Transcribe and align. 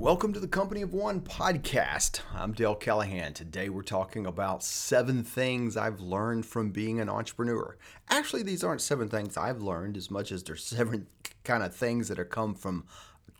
Welcome 0.00 0.32
to 0.32 0.40
the 0.40 0.48
Company 0.48 0.80
of 0.80 0.94
One 0.94 1.20
podcast. 1.20 2.20
I'm 2.34 2.52
Dale 2.52 2.74
Callahan. 2.74 3.34
Today 3.34 3.68
we're 3.68 3.82
talking 3.82 4.24
about 4.24 4.64
seven 4.64 5.22
things 5.22 5.76
I've 5.76 6.00
learned 6.00 6.46
from 6.46 6.70
being 6.70 7.00
an 7.00 7.10
entrepreneur. 7.10 7.76
Actually, 8.08 8.42
these 8.42 8.64
aren't 8.64 8.80
seven 8.80 9.10
things 9.10 9.36
I've 9.36 9.60
learned 9.60 9.98
as 9.98 10.10
much 10.10 10.32
as 10.32 10.42
there's 10.42 10.64
seven 10.76 11.06
kind 11.44 11.62
of 11.62 11.76
things 11.76 12.08
that 12.08 12.16
have 12.16 12.30
come 12.30 12.54
from 12.54 12.86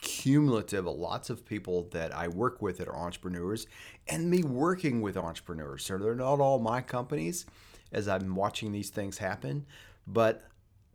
cumulative 0.02 0.86
uh, 0.86 0.90
lots 0.90 1.30
of 1.30 1.46
people 1.46 1.88
that 1.92 2.14
I 2.14 2.28
work 2.28 2.60
with 2.60 2.76
that 2.76 2.88
are 2.88 2.96
entrepreneurs 2.96 3.66
and 4.06 4.28
me 4.28 4.42
working 4.42 5.00
with 5.00 5.16
entrepreneurs. 5.16 5.86
So 5.86 5.96
they're 5.96 6.14
not 6.14 6.40
all 6.40 6.58
my 6.58 6.82
companies 6.82 7.46
as 7.90 8.06
I'm 8.06 8.34
watching 8.34 8.70
these 8.70 8.90
things 8.90 9.16
happen, 9.16 9.64
but 10.06 10.44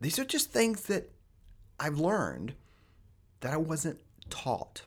these 0.00 0.20
are 0.20 0.24
just 0.24 0.52
things 0.52 0.82
that 0.82 1.10
I've 1.80 1.98
learned 1.98 2.54
that 3.40 3.52
I 3.52 3.56
wasn't 3.56 3.98
taught 4.30 4.82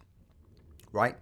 right? 0.91 1.15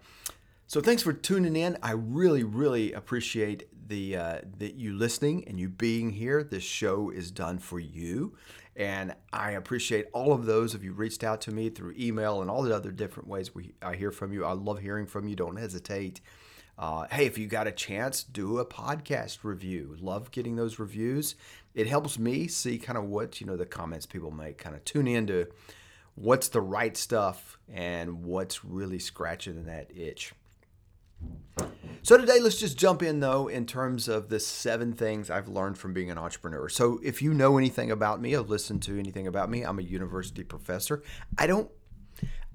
So 0.69 0.81
thanks 0.81 1.01
for 1.01 1.13
tuning 1.13 1.55
in. 1.55 1.77
I 1.81 1.91
really, 1.91 2.43
really 2.43 2.91
appreciate 2.91 3.69
the 3.87 4.17
uh, 4.17 4.41
that 4.57 4.75
you 4.75 4.93
listening 4.93 5.47
and 5.47 5.59
you 5.59 5.69
being 5.69 6.11
here. 6.11 6.43
This 6.43 6.63
show 6.63 7.09
is 7.09 7.31
done 7.31 7.57
for 7.57 7.79
you, 7.79 8.35
and 8.75 9.15
I 9.31 9.51
appreciate 9.51 10.07
all 10.11 10.33
of 10.33 10.45
those 10.45 10.73
of 10.73 10.83
you 10.83 10.91
reached 10.91 11.23
out 11.23 11.39
to 11.41 11.51
me 11.51 11.69
through 11.69 11.95
email 11.97 12.41
and 12.41 12.51
all 12.51 12.63
the 12.63 12.75
other 12.75 12.91
different 12.91 13.29
ways 13.29 13.55
we 13.55 13.75
I 13.81 13.95
hear 13.95 14.11
from 14.11 14.33
you. 14.33 14.43
I 14.43 14.51
love 14.51 14.79
hearing 14.79 15.05
from 15.05 15.27
you. 15.27 15.37
Don't 15.37 15.57
hesitate. 15.57 16.19
Uh, 16.77 17.07
hey, 17.09 17.25
if 17.25 17.37
you 17.37 17.47
got 17.47 17.65
a 17.65 17.71
chance, 17.71 18.21
do 18.21 18.59
a 18.59 18.65
podcast 18.65 19.43
review. 19.43 19.95
Love 19.99 20.31
getting 20.31 20.57
those 20.57 20.77
reviews. 20.77 21.35
It 21.73 21.87
helps 21.87 22.19
me 22.19 22.47
see 22.47 22.77
kind 22.77 22.97
of 22.97 23.05
what 23.05 23.39
you 23.39 23.47
know 23.47 23.57
the 23.57 23.65
comments 23.65 24.05
people 24.05 24.31
make. 24.31 24.57
Kind 24.57 24.75
of 24.75 24.83
tune 24.83 25.07
into 25.07 25.47
what's 26.17 26.47
the 26.47 26.61
right 26.61 26.97
stuff 26.97 27.59
and 27.71 28.23
what's 28.23 28.65
really 28.65 28.97
scratching 28.97 29.65
that 29.65 29.91
itch. 29.95 30.33
So 32.01 32.17
today, 32.17 32.39
let's 32.39 32.59
just 32.59 32.77
jump 32.77 33.03
in 33.03 33.19
though 33.19 33.47
in 33.47 33.65
terms 33.65 34.07
of 34.07 34.29
the 34.29 34.39
seven 34.39 34.93
things 34.93 35.29
I've 35.29 35.47
learned 35.47 35.77
from 35.77 35.93
being 35.93 36.09
an 36.09 36.17
entrepreneur. 36.17 36.69
So 36.69 36.99
if 37.03 37.21
you 37.21 37.33
know 37.33 37.57
anything 37.57 37.91
about 37.91 38.19
me, 38.19 38.31
have 38.31 38.49
listened 38.49 38.81
to 38.83 38.97
anything 38.97 39.27
about 39.27 39.49
me, 39.49 39.63
I'm 39.63 39.79
a 39.79 39.83
university 39.83 40.43
professor. 40.43 41.03
I 41.37 41.45
don't 41.45 41.69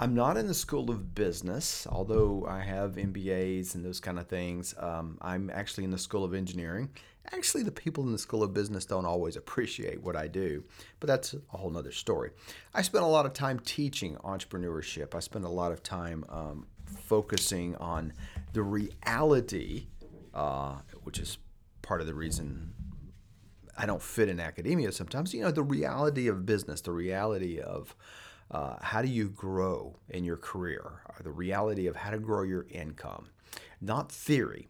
I'm 0.00 0.15
not 0.15 0.37
in 0.37 0.48
the 0.48 0.55
school 0.55 0.91
of 0.91 1.15
business, 1.15 1.87
although 1.89 2.44
I 2.48 2.61
have 2.61 2.97
MBAs 2.97 3.77
and 3.77 3.84
those 3.84 4.00
kind 4.00 4.19
of 4.19 4.27
things. 4.27 4.75
Um, 4.77 5.19
I'm 5.22 5.48
actually 5.50 5.84
in 5.84 5.92
the 5.92 5.98
school 5.98 6.25
of 6.25 6.34
engineering. 6.34 6.91
Actually, 7.31 7.62
the 7.62 7.73
people 7.73 8.05
in 8.05 8.12
the 8.12 8.19
school 8.19 8.42
of 8.42 8.53
business 8.53 8.84
don't 8.84 9.06
always 9.06 9.37
appreciate 9.37 10.03
what 10.03 10.17
I 10.17 10.27
do, 10.27 10.65
but 10.98 11.06
that's 11.06 11.34
a 11.34 11.56
whole 11.56 11.70
nother 11.70 11.92
story. 11.92 12.31
I 12.75 12.83
spent 12.83 13.05
a 13.05 13.09
lot 13.09 13.27
of 13.27 13.33
time 13.33 13.61
teaching 13.61 14.17
entrepreneurship. 14.17 15.15
I 15.15 15.20
spent 15.20 15.45
a 15.45 15.48
lot 15.48 15.73
of 15.73 15.83
time 15.83 16.25
um, 16.28 16.67
focusing 16.84 17.77
on 17.77 18.12
the 18.53 18.62
reality, 18.62 19.87
uh, 20.34 20.78
which 21.05 21.19
is 21.19 21.39
part 21.81 22.00
of 22.00 22.06
the 22.06 22.15
reason 22.15 22.75
I 23.77 23.87
don't 23.87 24.03
fit 24.03 24.28
in 24.28 24.41
academia 24.41 24.93
sometimes. 24.93 25.33
You 25.33 25.43
know, 25.43 25.50
the 25.50 25.62
reality 25.62 26.28
of 26.28 26.45
business, 26.45 26.81
the 26.81 26.93
reality 26.93 27.61
of 27.61 27.95
uh, 28.50 28.77
how 28.81 29.00
do 29.00 29.09
you 29.09 29.28
grow 29.31 29.97
in 30.11 30.25
your 30.25 30.37
career, 30.37 31.03
the 31.23 31.31
reality 31.31 31.87
of 31.87 31.97
how 31.97 32.11
to 32.11 32.19
grow 32.19 32.43
your 32.43 32.67
income, 32.70 33.31
not 33.81 34.12
theory. 34.12 34.69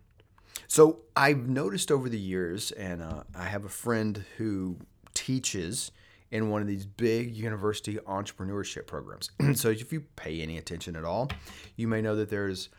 So 0.67 1.00
I've 1.14 1.48
noticed 1.48 1.91
over 1.91 2.08
the 2.08 2.19
years, 2.19 2.72
and 2.72 3.03
uh, 3.03 3.25
I 3.34 3.45
have 3.45 3.64
a 3.64 3.69
friend 3.69 4.25
who 4.39 4.78
teaches 5.14 5.91
in 6.31 6.48
one 6.48 6.62
of 6.62 6.67
these 6.67 6.86
big 6.86 7.36
university 7.36 7.97
entrepreneurship 7.97 8.86
programs. 8.86 9.30
so 9.55 9.69
if 9.69 9.92
you 9.92 10.00
pay 10.17 10.41
any 10.41 10.56
attention 10.56 10.97
at 10.97 11.05
all, 11.05 11.30
you 11.77 11.86
may 11.86 12.00
know 12.00 12.17
that 12.17 12.30
there's 12.30 12.70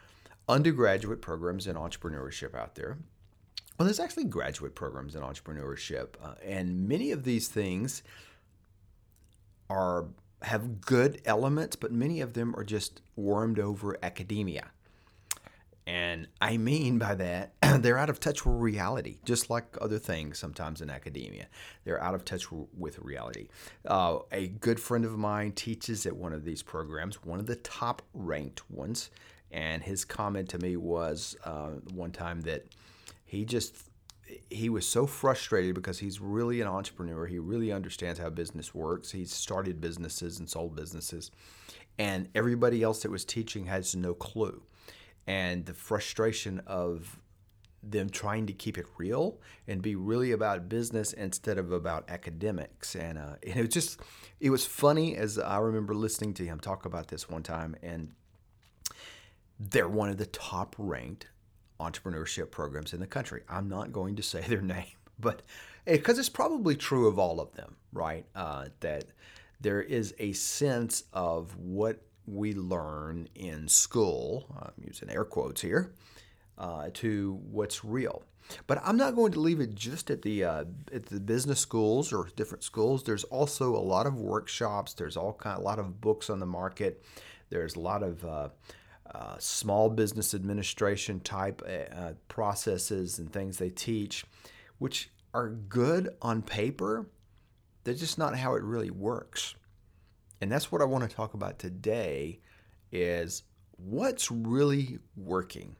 undergraduate 0.50 1.22
programs 1.22 1.68
in 1.68 1.76
entrepreneurship 1.76 2.56
out 2.56 2.76
there. 2.76 2.98
Well, 3.78 3.86
there's 3.86 4.00
actually 4.00 4.26
graduate 4.26 4.76
programs 4.76 5.16
in 5.16 5.22
entrepreneurship, 5.22 6.16
uh, 6.22 6.34
and 6.44 6.88
many 6.88 7.12
of 7.12 7.24
these 7.24 7.48
things 7.48 8.04
are 9.70 10.06
have 10.44 10.82
good 10.82 11.22
elements, 11.26 11.76
but 11.76 11.92
many 11.92 12.22
of 12.22 12.34
them 12.34 12.54
are 12.56 12.64
just 12.64 13.02
wormed 13.16 13.60
over 13.60 13.98
academia. 14.04 14.72
And 15.86 16.28
I 16.40 16.58
mean 16.58 16.98
by 16.98 17.16
that, 17.16 17.54
they're 17.82 17.98
out 17.98 18.10
of 18.10 18.20
touch 18.20 18.46
with 18.46 18.56
reality, 18.56 19.18
just 19.26 19.50
like 19.50 19.78
other 19.82 20.00
things 20.00 20.40
sometimes 20.40 20.82
in 20.82 20.90
academia. 20.90 21.48
They're 21.84 22.02
out 22.02 22.16
of 22.16 22.24
touch 22.24 22.48
with 22.52 23.00
reality. 23.00 23.48
Uh, 23.86 24.20
a 24.32 24.48
good 24.48 24.80
friend 24.80 25.04
of 25.04 25.18
mine 25.18 25.52
teaches 25.52 26.06
at 26.06 26.16
one 26.16 26.34
of 26.34 26.46
these 26.46 26.64
programs, 26.64 27.24
one 27.24 27.40
of 27.40 27.48
the 27.48 27.58
top 27.58 28.02
ranked 28.14 28.70
ones. 28.72 29.10
And 29.52 29.84
his 29.84 30.04
comment 30.06 30.50
to 30.50 30.58
me 30.58 30.78
was 30.78 31.36
uh, 31.44 31.72
one 31.94 32.12
time 32.12 32.42
that 32.42 32.66
he 33.26 33.46
just 33.46 33.76
he 34.50 34.70
was 34.70 34.88
so 34.88 35.06
frustrated 35.06 35.76
because 35.76 36.00
he's 36.00 36.20
really 36.20 36.62
an 36.62 36.68
entrepreneur. 36.68 37.26
He 37.26 37.40
really 37.40 37.72
understands 37.72 38.20
how 38.20 38.30
business 38.30 38.74
works. 38.74 39.12
He's 39.12 39.32
started 39.32 39.82
businesses 39.82 40.40
and 40.40 40.50
sold 40.50 40.76
businesses. 40.76 41.30
And 42.00 42.30
everybody 42.34 42.82
else 42.82 43.04
that 43.04 43.12
was 43.12 43.26
teaching 43.26 43.66
has 43.68 43.96
no 43.96 44.14
clue. 44.14 44.64
And 45.26 45.66
the 45.66 45.74
frustration 45.74 46.62
of 46.68 47.20
them 47.82 48.10
trying 48.10 48.48
to 48.48 48.54
keep 48.54 48.78
it 48.78 48.86
real 48.98 49.40
and 49.68 49.82
be 49.82 49.96
really 49.96 50.32
about 50.32 50.70
business 50.70 51.12
instead 51.14 51.58
of 51.58 51.72
about 51.72 52.10
academics. 52.10 52.96
And, 52.96 53.18
uh, 53.18 53.36
it 53.42 53.56
was 53.58 53.70
just, 53.70 54.00
it 54.40 54.50
was 54.50 54.66
funny 54.66 55.16
as 55.18 55.38
I 55.38 55.58
remember 55.58 55.94
listening 55.94 56.34
to 56.36 56.46
him 56.46 56.60
talk 56.60 56.86
about 56.86 57.10
this 57.10 57.30
one 57.30 57.44
time. 57.44 57.76
And 57.84 58.12
they're 59.60 59.88
one 59.88 60.10
of 60.10 60.18
the 60.18 60.26
top 60.26 60.76
ranked 60.78 61.28
entrepreneurship 61.80 62.52
programs 62.52 62.94
in 62.94 63.00
the 63.00 63.08
country. 63.08 63.44
I'm 63.50 63.68
not 63.68 63.92
going 63.92 64.16
to 64.16 64.24
say 64.24 64.42
their 64.48 64.62
name, 64.62 64.86
but 65.20 65.42
because 65.86 66.18
it's 66.18 66.30
probably 66.30 66.76
true 66.76 67.08
of 67.08 67.20
all 67.20 67.40
of 67.40 67.54
them, 67.54 67.76
right? 67.92 68.26
Uh, 68.36 68.68
that 68.80 69.06
there 69.60 69.82
is 69.82 70.14
a 70.20 70.34
sense 70.34 71.04
of 71.14 71.56
what 71.58 72.02
we 72.26 72.54
learn 72.54 73.28
in 73.36 73.68
school, 73.68 74.48
I'm 74.60 74.84
using 74.86 75.10
air 75.10 75.26
quotes 75.26 75.62
here, 75.62 75.94
uh, 76.58 76.90
to 76.96 77.40
what's 77.52 77.84
real. 77.84 78.24
But 78.68 78.82
I'm 78.84 78.98
not 78.98 79.16
going 79.16 79.32
to 79.34 79.40
leave 79.40 79.60
it 79.62 79.74
just 79.74 80.12
at 80.12 80.22
the 80.22 80.44
uh, 80.44 80.66
at 80.92 81.06
the 81.06 81.20
business 81.20 81.60
schools 81.60 82.12
or 82.12 82.30
different 82.36 82.64
schools. 82.64 83.04
There's 83.04 83.24
also 83.26 83.76
a 83.76 83.80
lot 83.80 84.06
of 84.06 84.20
workshops. 84.20 84.94
There's 84.94 85.16
all 85.16 85.34
kind, 85.34 85.58
a 85.58 85.62
lot 85.62 85.80
of 85.80 86.02
books 86.02 86.30
on 86.30 86.40
the 86.40 86.46
market. 86.46 87.04
There's 87.50 87.76
a 87.76 87.80
lot 87.80 88.04
of 88.04 88.26
uh, 88.26 88.50
uh, 89.14 89.36
small 89.40 89.90
business 89.90 90.34
administration 90.34 91.20
type 91.20 91.62
uh, 91.66 91.96
uh, 91.96 92.14
processes 92.28 93.20
and 93.20 93.32
things 93.32 93.58
they 93.58 93.70
teach, 93.70 94.26
which 94.78 95.10
are 95.34 95.50
good 95.50 96.10
on 96.22 96.42
paper. 96.42 97.08
They're 97.84 97.94
just 97.94 98.18
not 98.18 98.38
how 98.38 98.56
it 98.56 98.64
really 98.64 98.92
works. 98.92 99.56
And 100.42 100.52
that's 100.52 100.72
what 100.72 100.82
I 100.82 100.86
want 100.86 101.10
to 101.10 101.16
talk 101.16 101.34
about 101.34 101.60
today 101.60 102.40
is 102.92 103.44
what's 103.78 104.30
really 104.30 105.00
working 105.16 105.76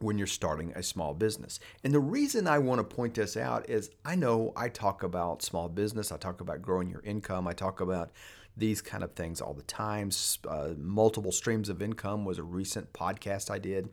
when 0.00 0.16
you're 0.18 0.26
starting 0.26 0.72
a 0.74 0.82
small 0.82 1.14
business. 1.14 1.58
And 1.82 1.92
the 1.92 2.00
reason 2.00 2.46
I 2.46 2.58
want 2.58 2.78
to 2.78 2.96
point 2.96 3.14
this 3.14 3.36
out 3.36 3.68
is 3.68 3.90
I 4.04 4.14
know 4.14 4.52
I 4.56 4.68
talk 4.68 5.02
about 5.02 5.42
small 5.42 5.68
business, 5.68 6.12
I 6.12 6.16
talk 6.16 6.40
about 6.40 6.62
growing 6.62 6.90
your 6.90 7.02
income, 7.02 7.48
I 7.48 7.52
talk 7.52 7.80
about 7.80 8.10
these 8.56 8.80
kind 8.82 9.02
of 9.04 9.12
things 9.12 9.40
all 9.40 9.54
the 9.54 9.62
time. 9.62 10.10
Uh, 10.46 10.70
multiple 10.76 11.32
streams 11.32 11.68
of 11.68 11.80
income 11.80 12.24
was 12.24 12.38
a 12.38 12.42
recent 12.42 12.92
podcast 12.92 13.50
I 13.50 13.58
did. 13.58 13.88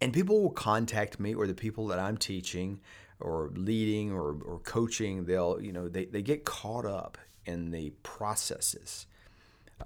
And 0.00 0.12
people 0.12 0.40
will 0.42 0.50
contact 0.50 1.18
me 1.18 1.34
or 1.34 1.46
the 1.46 1.54
people 1.54 1.86
that 1.88 1.98
I'm 1.98 2.16
teaching 2.16 2.80
or 3.18 3.50
leading 3.54 4.12
or, 4.12 4.36
or 4.44 4.60
coaching, 4.62 5.24
they'll, 5.24 5.60
you 5.60 5.72
know, 5.72 5.88
they, 5.88 6.04
they 6.04 6.22
get 6.22 6.44
caught 6.44 6.84
up 6.84 7.18
in 7.46 7.70
the 7.70 7.90
processes. 8.02 9.06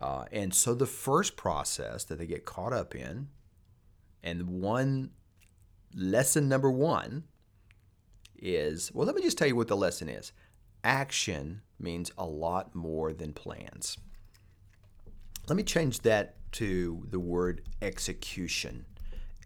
Uh, 0.01 0.25
and 0.33 0.55
so 0.55 0.75
the 0.75 0.87
first 0.87 1.37
process 1.37 2.05
that 2.05 2.19
they 2.19 2.27
get 2.27 2.45
caught 2.45 2.73
up 2.73 2.95
in, 2.95 3.29
and 4.23 4.49
one 4.49 5.11
lesson 5.95 6.49
number 6.49 6.71
one 6.71 7.25
is 8.39 8.91
well, 8.95 9.07
let 9.07 9.15
me 9.15 9.23
just 9.23 9.37
tell 9.37 9.49
you 9.49 9.57
what 9.57 9.69
the 9.69 9.77
lesson 9.77 10.09
is 10.09 10.33
action 10.83 11.63
means 11.79 12.11
a 12.17 12.25
lot 12.25 12.75
more 12.75 13.13
than 13.13 13.33
plans. 13.33 13.99
Let 15.49 15.57
me 15.57 15.63
change 15.63 16.01
that 16.01 16.37
to 16.53 17.07
the 17.11 17.21
word 17.21 17.63
execution. 17.83 18.87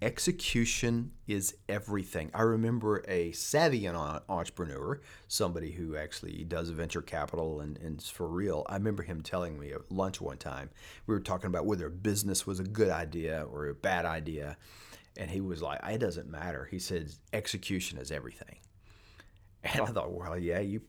Execution 0.04 1.12
is 1.26 1.56
everything. 1.66 2.30
I 2.34 2.42
remember 2.42 3.02
a 3.08 3.32
savvy 3.32 3.88
entrepreneur, 3.88 5.00
somebody 5.28 5.72
who 5.72 5.96
actually 5.96 6.44
does 6.44 6.68
venture 6.68 7.00
capital 7.00 7.60
and, 7.60 7.78
and 7.78 7.98
is 7.98 8.10
for 8.10 8.28
real. 8.28 8.66
I 8.68 8.74
remember 8.74 9.02
him 9.02 9.22
telling 9.22 9.58
me 9.58 9.72
at 9.72 9.90
lunch 9.90 10.20
one 10.20 10.36
time, 10.36 10.68
we 11.06 11.14
were 11.14 11.20
talking 11.20 11.46
about 11.46 11.64
whether 11.64 11.86
a 11.86 11.90
business 11.90 12.46
was 12.46 12.60
a 12.60 12.64
good 12.64 12.90
idea 12.90 13.46
or 13.50 13.68
a 13.68 13.74
bad 13.74 14.04
idea. 14.04 14.58
And 15.16 15.30
he 15.30 15.40
was 15.40 15.62
like, 15.62 15.80
it 15.88 15.98
doesn't 15.98 16.28
matter. 16.28 16.68
He 16.70 16.78
said, 16.78 17.10
execution 17.32 17.96
is 17.96 18.10
everything. 18.10 18.58
And 19.62 19.80
I 19.80 19.86
thought, 19.86 20.12
well, 20.12 20.38
yeah, 20.38 20.60
you 20.60 20.82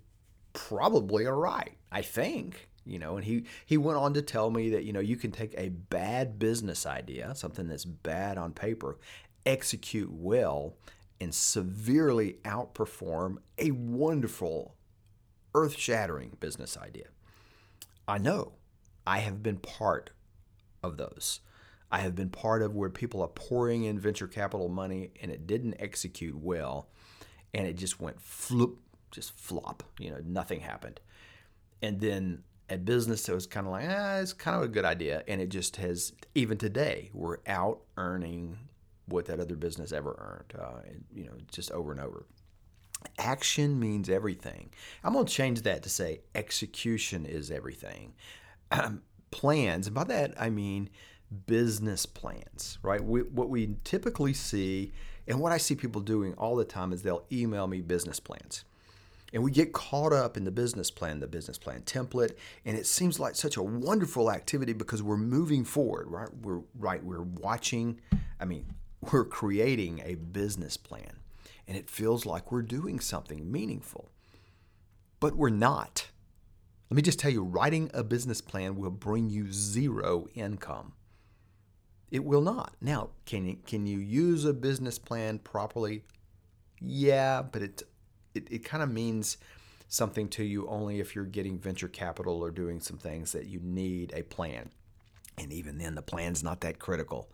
probably 0.51 1.25
are 1.25 1.39
right. 1.39 1.77
I 1.89 2.01
think. 2.01 2.67
You 2.86 3.00
know, 3.00 3.16
and 3.16 3.26
he 3.26 3.46
he 3.66 3.78
went 3.78 3.98
on 3.98 4.14
to 4.14 4.22
tell 4.22 4.52
me 4.52 4.70
that 4.70 4.84
you 4.84 4.94
know 4.94 5.00
you 5.00 5.18
can 5.18 5.32
take 5.32 5.54
a 5.58 5.70
bad 5.70 6.38
business 6.40 6.86
idea, 6.86 7.34
something 7.36 7.68
that's 7.68 7.86
bad 7.86 8.38
on 8.38 8.54
paper, 8.54 8.98
execute 9.46 10.12
well, 10.12 10.76
and 11.20 11.34
severely 11.34 12.38
outperform 12.44 13.38
a 13.58 13.72
wonderful, 13.72 14.76
earth-shattering 15.54 16.38
business 16.40 16.78
idea. 16.78 17.08
I 18.08 18.18
know. 18.18 18.54
I 19.08 19.20
have 19.20 19.44
been 19.44 19.58
part 19.58 20.12
of 20.84 20.98
those. 20.98 21.42
I 21.92 22.00
have 22.00 22.16
been 22.16 22.30
part 22.30 22.62
of 22.62 22.76
where 22.76 22.90
people 22.90 23.22
are 23.22 23.28
pouring 23.28 23.84
in 23.84 24.00
venture 24.00 24.28
capital 24.28 24.68
money 24.68 25.12
and 25.22 25.32
it 25.32 25.48
didn't 25.48 25.76
execute 25.80 26.36
well 26.36 26.90
and 27.54 27.68
it 27.68 27.78
just 27.78 28.02
went 28.02 28.20
flip, 28.20 28.72
just 29.12 29.38
flop. 29.38 29.84
You 30.00 30.12
know, 30.12 30.20
nothing 30.26 30.60
happened. 30.62 31.00
And 31.82 32.00
then 32.00 32.44
a 32.69 32.77
business 32.77 33.23
that 33.23 33.33
was 33.33 33.45
kind 33.47 33.67
of 33.67 33.71
like, 33.71 33.85
ah, 33.88 34.17
it's 34.17 34.33
kind 34.33 34.57
of 34.57 34.63
a 34.63 34.67
good 34.67 34.85
idea. 34.85 35.23
And 35.27 35.41
it 35.41 35.50
just 35.50 35.75
has, 35.77 36.13
even 36.33 36.57
today, 36.57 37.09
we're 37.13 37.38
out 37.47 37.81
earning 37.97 38.57
what 39.07 39.25
that 39.25 39.39
other 39.39 39.56
business 39.56 39.91
ever 39.91 40.15
earned, 40.17 40.59
uh, 40.59 40.81
you 41.13 41.25
know, 41.25 41.33
just 41.51 41.71
over 41.71 41.91
and 41.91 42.01
over. 42.01 42.25
Action 43.19 43.79
means 43.79 44.09
everything. 44.09 44.71
I'm 45.03 45.13
going 45.13 45.25
to 45.25 45.31
change 45.31 45.62
that 45.62 45.83
to 45.83 45.89
say 45.89 46.21
execution 46.33 47.25
is 47.25 47.51
everything. 47.51 48.13
Um, 48.71 49.03
plans, 49.29 49.85
and 49.88 49.94
by 49.94 50.06
that 50.06 50.33
I 50.39 50.50
mean 50.50 50.89
business 51.45 52.06
plans, 52.06 52.79
right? 52.81 53.03
We, 53.03 53.21
what 53.21 53.50
we 53.50 53.75
typically 53.83 54.33
see, 54.33 54.91
and 55.27 55.39
what 55.39 55.51
I 55.51 55.57
see 55.57 55.75
people 55.75 56.01
doing 56.01 56.33
all 56.35 56.56
the 56.56 56.65
time 56.65 56.94
is 56.94 57.03
they'll 57.03 57.25
email 57.31 57.67
me 57.67 57.81
business 57.81 58.19
plans. 58.19 58.63
And 59.36 59.44
we 59.44 59.52
get 59.52 59.74
caught 59.74 60.14
up 60.14 60.38
in 60.38 60.46
the 60.46 60.52
business 60.52 60.90
plan, 60.90 61.20
the 61.20 61.28
business 61.28 61.58
plan 61.58 61.82
template, 61.82 62.38
and 62.64 62.78
it 62.78 62.88
seems 62.88 63.20
like 63.20 63.36
such 63.36 63.58
a 63.58 63.62
wonderful 63.62 64.32
activity 64.32 64.72
because 64.72 65.04
we're 65.04 65.18
moving 65.18 65.66
forward, 65.66 66.08
right? 66.08 66.30
We're 66.42 66.62
right, 66.80 67.04
we're 67.04 67.22
watching, 67.22 68.00
I 68.40 68.46
mean, 68.46 68.66
we're 69.12 69.26
creating 69.26 70.02
a 70.06 70.16
business 70.16 70.78
plan. 70.78 71.20
And 71.68 71.78
it 71.78 71.90
feels 71.90 72.26
like 72.26 72.50
we're 72.50 72.62
doing 72.62 73.02
something 73.02 73.52
meaningful. 73.52 74.10
But 75.20 75.36
we're 75.36 75.50
not. 75.50 76.08
Let 76.90 76.96
me 76.96 77.02
just 77.02 77.20
tell 77.20 77.32
you, 77.32 77.44
writing 77.44 77.92
a 77.94 78.06
business 78.06 78.40
plan 78.40 78.78
will 78.78 78.90
bring 78.90 79.30
you 79.30 79.52
zero 79.52 80.28
income. 80.34 80.94
It 82.10 82.24
will 82.24 82.42
not. 82.42 82.76
Now, 82.80 83.10
can 83.26 83.48
you, 83.48 83.58
can 83.66 83.86
you 83.86 84.00
use 84.00 84.46
a 84.46 84.54
business 84.54 84.98
plan 84.98 85.40
properly? 85.40 86.04
Yeah, 86.80 87.42
but 87.42 87.62
it 87.62 87.84
it, 88.36 88.48
it 88.52 88.66
kind 88.66 88.84
of 88.84 88.92
means 88.92 89.38
something 89.88 90.28
to 90.30 90.44
you 90.44 90.68
only 90.68 91.00
if 91.00 91.16
you're 91.16 91.26
getting 91.26 91.58
venture 91.58 91.88
capital 91.88 92.44
or 92.44 92.52
doing 92.52 92.80
some 92.80 92.98
things 92.98 93.32
that 93.32 93.46
you 93.48 93.60
need 93.62 94.12
a 94.16 94.24
plan. 94.24 94.70
And 95.38 95.52
even 95.52 95.78
then, 95.78 95.96
the 95.96 96.02
plan's 96.02 96.44
not 96.44 96.62
that 96.62 96.80
critical, 96.80 97.30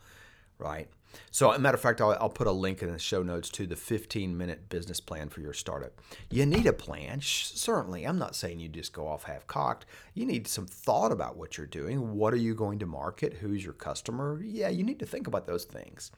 right? 0.58 0.90
So, 1.30 1.52
a 1.52 1.60
matter 1.60 1.76
of 1.76 1.82
fact, 1.82 2.02
I'll, 2.02 2.18
I'll, 2.20 2.30
put 2.30 2.48
a 2.48 2.52
link 2.52 2.82
in 2.82 2.92
the 2.92 3.00
show 3.00 3.24
notes 3.24 3.50
to 3.52 3.66
the 3.66 3.76
15 3.76 4.38
minute 4.38 4.70
business 4.70 5.00
plan 5.00 5.30
for 5.30 5.42
your 5.42 5.54
startup. 5.54 5.94
You 6.30 6.46
need 6.46 6.66
a 6.66 6.74
plan, 6.74 7.20
certainly. 7.22 8.06
I'm 8.06 8.18
not 8.18 8.36
saying 8.36 8.60
you 8.60 8.70
just 8.70 8.94
go 8.94 9.08
off 9.08 9.24
half 9.24 9.48
cocked. 9.48 9.86
You 10.14 10.26
need 10.26 10.48
some 10.48 10.66
thought 10.66 11.12
about 11.12 11.38
what 11.38 11.58
you're 11.58 11.68
doing. 11.68 12.16
What 12.16 12.34
are 12.34 12.38
you 12.38 12.56
going 12.56 12.80
to 12.80 12.86
market? 12.86 13.36
Who's 13.36 13.64
your 13.64 13.74
customer? 13.74 14.42
Yeah, 14.44 14.70
you 14.70 14.84
need 14.84 15.00
to 15.00 15.06
think 15.06 15.28
about 15.28 15.48
those 15.48 15.66
things 15.66 16.12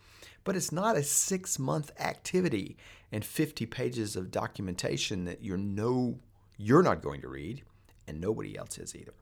but 0.44 0.56
it's 0.56 0.72
not 0.72 0.98
a 0.98 1.04
six 1.04 1.58
month 1.58 1.92
activity 2.00 2.78
and 3.12 3.24
50 3.24 3.66
pages 3.68 4.16
of 4.16 4.32
documentation 4.32 5.26
that 5.26 5.44
you 5.44 5.58
know 5.58 6.20
you're 6.58 6.84
not 6.84 7.02
going 7.02 7.22
to 7.22 7.28
read 7.28 7.64
and 8.08 8.20
nobody 8.20 8.58
else 8.58 8.78
is 8.78 8.96
either. 8.96 9.14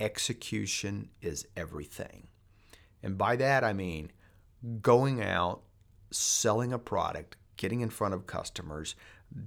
Execution 0.00 1.10
is 1.20 1.46
everything. 1.56 2.28
And 3.02 3.18
by 3.18 3.36
that 3.36 3.64
I 3.64 3.72
mean 3.72 4.12
going 4.80 5.22
out, 5.22 5.62
selling 6.10 6.72
a 6.72 6.78
product, 6.78 7.36
getting 7.56 7.80
in 7.80 7.90
front 7.90 8.14
of 8.14 8.26
customers, 8.26 8.94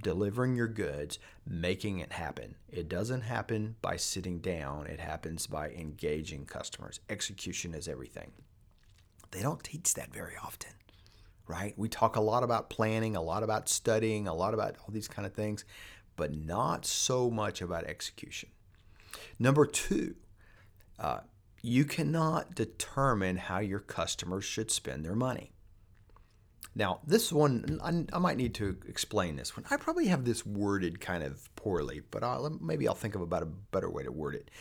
delivering 0.02 0.56
your 0.56 0.68
goods, 0.68 1.20
making 1.46 2.00
it 2.00 2.12
happen. 2.12 2.56
It 2.70 2.90
doesn't 2.90 3.22
happen 3.22 3.76
by 3.82 3.98
sitting 3.98 4.40
down, 4.40 4.88
it 4.88 5.00
happens 5.00 5.48
by 5.48 5.70
engaging 5.70 6.46
customers. 6.46 7.00
Execution 7.10 7.74
is 7.74 7.88
everything. 7.88 8.32
They 9.32 9.42
don't 9.42 9.64
teach 9.64 9.94
that 9.96 10.14
very 10.14 10.36
often, 10.42 10.72
right? 11.48 11.74
We 11.78 11.90
talk 11.90 12.16
a 12.16 12.22
lot 12.22 12.44
about 12.44 12.70
planning, 12.70 13.16
a 13.16 13.22
lot 13.22 13.44
about 13.44 13.70
studying, 13.70 14.28
a 14.28 14.34
lot 14.34 14.54
about 14.54 14.76
all 14.80 14.90
these 14.92 15.08
kind 15.08 15.26
of 15.26 15.34
things, 15.34 15.66
but 16.16 16.34
not 16.34 16.86
so 16.86 17.30
much 17.30 17.62
about 17.62 17.86
execution. 17.86 18.50
Number 19.40 19.66
two, 19.66 20.16
uh, 21.00 21.20
you 21.62 21.86
cannot 21.86 22.56
determine 22.56 23.38
how 23.38 23.60
your 23.60 23.80
customers 23.80 24.46
should 24.46 24.72
spend 24.72 25.04
their 25.04 25.16
money. 25.16 25.52
Now, 26.76 27.00
this 27.08 27.32
one, 27.32 27.80
I, 28.14 28.20
might 28.20 28.38
need 28.38 28.54
to 28.56 28.78
explain 28.88 29.36
this 29.36 29.58
one. 29.58 29.66
I 29.72 29.78
probably 29.78 30.08
have 30.08 30.26
this 30.26 30.46
worded 30.46 31.00
kind 31.00 31.24
of 31.24 31.50
poorly, 31.56 32.04
but 32.12 32.24
I'll, 32.24 32.56
maybe 32.62 32.88
I'll 32.88 32.94
think 32.94 33.16
of 33.16 33.22
about 33.22 33.42
a 33.42 33.48
better 33.48 33.90
way 33.90 34.04
to 34.04 34.12
word 34.12 34.36
it. 34.36 34.52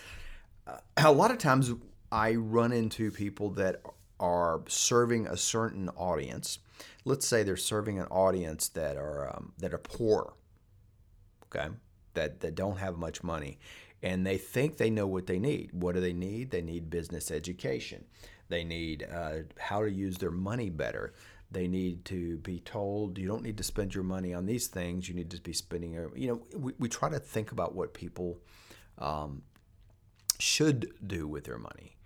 Uh, 0.67 0.79
a 0.97 1.13
lot 1.13 1.31
of 1.31 1.37
times 1.37 1.71
I 2.11 2.35
run 2.37 2.73
into 2.73 3.11
people 3.11 3.51
that 3.51 3.83
are 4.19 4.63
serving 4.67 5.27
a 5.27 5.37
certain 5.37 5.91
audience. 5.91 6.59
Let's 7.05 7.27
say 7.27 7.43
they're 7.43 7.57
serving 7.59 7.99
an 7.99 8.07
audience 8.07 8.69
that 8.71 8.97
are 8.97 9.35
um, 9.35 9.53
that 9.59 9.75
are 9.75 9.79
poor, 9.79 10.33
okay, 11.45 11.69
that 12.15 12.41
that 12.41 12.55
don't 12.55 12.79
have 12.79 12.97
much 12.97 13.23
money, 13.23 13.59
and 14.03 14.27
they 14.27 14.39
think 14.39 14.77
they 14.77 14.91
know 14.91 15.07
what 15.07 15.27
they 15.27 15.39
need. 15.39 15.71
What 15.73 15.95
do 15.95 16.01
they 16.01 16.13
need? 16.13 16.51
They 16.51 16.63
need 16.63 16.91
business 16.91 17.31
education. 17.31 18.05
They 18.49 18.65
need 18.65 19.07
uh, 19.13 19.39
how 19.59 19.81
to 19.81 19.91
use 19.91 20.19
their 20.19 20.31
money 20.31 20.71
better. 20.71 21.15
They 21.51 21.69
need 21.69 22.05
to 22.07 22.39
be 22.39 22.61
told 22.61 23.19
you 23.19 23.27
don't 23.27 23.43
need 23.43 23.57
to 23.59 23.63
spend 23.63 23.95
your 23.95 24.05
money 24.05 24.35
on 24.35 24.47
these 24.47 24.67
things. 24.67 25.09
You 25.09 25.15
need 25.15 25.31
to 25.31 25.41
be 25.41 25.53
spending. 25.53 25.93
your, 25.93 26.17
You 26.17 26.29
know, 26.29 26.59
we, 26.59 26.73
we 26.79 26.89
try 26.89 27.09
to 27.09 27.19
think 27.19 27.53
about 27.53 27.75
what 27.75 27.95
people 27.95 28.39
um, 28.99 29.43
should 30.39 30.93
do 31.07 31.27
with 31.27 31.45
their 31.45 31.59
money 31.59 31.97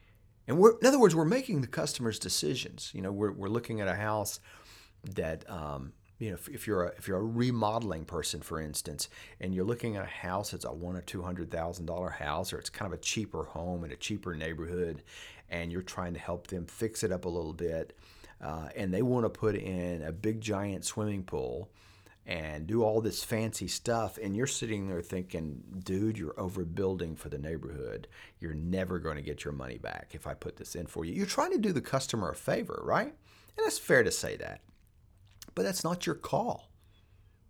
and 0.51 0.59
in 0.59 0.87
other 0.87 0.99
words, 0.99 1.15
we're 1.15 1.25
making 1.25 1.61
the 1.61 1.69
customer's 1.69 2.19
decisions. 2.19 2.91
You 2.93 3.03
know, 3.03 3.13
we're, 3.13 3.31
we're 3.31 3.49
looking 3.49 3.81
at 3.81 3.87
a 3.87 3.95
house 3.95 4.41
that, 5.15 5.49
um, 5.49 5.93
you 6.21 6.29
know, 6.29 6.35
if, 6.35 6.49
if, 6.49 6.67
you're 6.67 6.85
a, 6.85 6.93
if 6.99 7.09
you're 7.09 7.19
a 7.19 7.25
remodeling 7.25 8.05
person, 8.05 8.43
for 8.43 8.61
instance, 8.61 9.09
and 9.41 9.55
you're 9.55 9.65
looking 9.65 9.97
at 9.97 10.05
a 10.05 10.07
house 10.07 10.51
that's 10.51 10.67
a 10.67 10.73
one 10.73 10.95
or 10.95 11.01
two 11.01 11.23
hundred 11.23 11.51
thousand 11.51 11.87
dollar 11.87 12.11
house, 12.11 12.53
or 12.53 12.59
it's 12.59 12.71
kind 12.71 12.93
of 12.93 12.99
a 12.99 13.03
cheaper 13.03 13.45
home 13.45 13.85
in 13.85 13.91
a 13.91 13.97
cheaper 13.97 14.35
neighborhood, 14.35 15.03
and 15.49 15.73
you're 15.73 15.81
trying 15.81 16.13
to 16.13 16.21
help 16.21 16.47
them 16.49 16.67
fix 16.67 17.03
it 17.03 17.11
up 17.11 17.25
a 17.25 17.29
little 17.29 17.55
bit, 17.55 17.97
uh, 18.43 18.69
and 18.77 18.93
they 18.93 19.01
want 19.01 19.25
to 19.25 19.31
put 19.31 19.57
in 19.57 20.03
a 20.03 20.13
big 20.13 20.43
giant 20.43 20.85
swimming 20.85 21.25
pool 21.25 21.71
and 22.27 22.67
do 22.67 22.83
all 22.83 23.01
this 23.01 23.25
fancy 23.25 23.67
stuff 23.67 24.19
and 24.23 24.37
you're 24.37 24.47
sitting 24.47 24.89
there 24.89 25.01
thinking 25.01 25.63
dude 25.83 26.19
you're 26.19 26.35
overbuilding 26.35 27.17
for 27.17 27.31
the 27.31 27.39
neighborhood. 27.39 28.07
You're 28.39 28.55
never 28.55 28.99
going 28.99 29.17
to 29.17 29.23
get 29.23 29.43
your 29.43 29.55
money 29.55 29.79
back 29.79 30.11
if 30.13 30.27
i 30.27 30.35
put 30.35 30.57
this 30.57 30.77
in 30.77 30.87
for 30.87 31.07
you. 31.07 31.15
You're 31.15 31.25
trying 31.25 31.53
to 31.53 31.59
do 31.59 31.73
the 31.73 31.81
customer 31.81 32.31
a 32.31 32.37
favor 32.37 32.83
right? 32.85 33.15
And 33.57 33.67
it's 33.67 33.79
fair 33.79 34.05
to 34.05 34.11
say 34.11 34.37
that 34.37 34.61
but 35.55 35.63
that's 35.63 35.85
not 35.85 36.07
your 36.07 36.15
call 36.15 36.71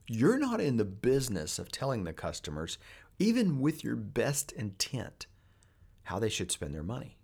you're 0.07 0.38
not 0.38 0.61
in 0.61 0.76
the 0.76 0.85
business 0.85 1.59
of 1.59 1.71
telling 1.71 2.04
the 2.04 2.12
customers 2.12 2.78
even 3.19 3.61
with 3.61 3.85
your 3.85 3.97
best 3.97 4.52
intent 4.52 5.26
how 6.04 6.19
they 6.19 6.28
should 6.28 6.50
spend 6.50 6.75
their 6.75 6.83
money 6.83 7.19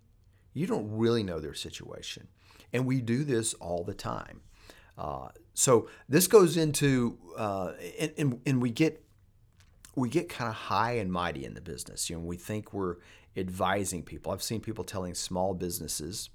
you 0.53 0.65
don't 0.65 0.89
really 0.89 1.23
know 1.23 1.39
their 1.39 1.53
situation 1.53 2.27
and 2.73 2.85
we 2.85 3.01
do 3.01 3.23
this 3.23 3.53
all 3.55 3.83
the 3.83 3.93
time 3.93 4.41
uh, 4.97 5.29
so 5.53 5.87
this 6.09 6.27
goes 6.27 6.57
into 6.57 7.17
uh, 7.37 7.73
and, 7.99 8.13
and, 8.17 8.41
and 8.45 8.61
we 8.61 8.71
get 8.71 9.03
we 9.97 10.09
get 10.09 10.29
kind 10.29 10.47
of 10.47 10.55
high 10.55 10.93
and 10.93 11.11
mighty 11.11 11.43
in 11.43 11.55
the 11.55 11.61
business. 11.61 12.07
You 12.07 12.17
know, 12.17 12.21
we 12.21 12.37
think 12.37 12.71
we're 12.71 12.97
advising 13.35 14.03
people. 14.03 14.31
I've 14.31 14.43
seen 14.43 14.61
people 14.61 14.83
telling 14.83 15.15
small 15.15 15.55
businesses, 15.55 16.29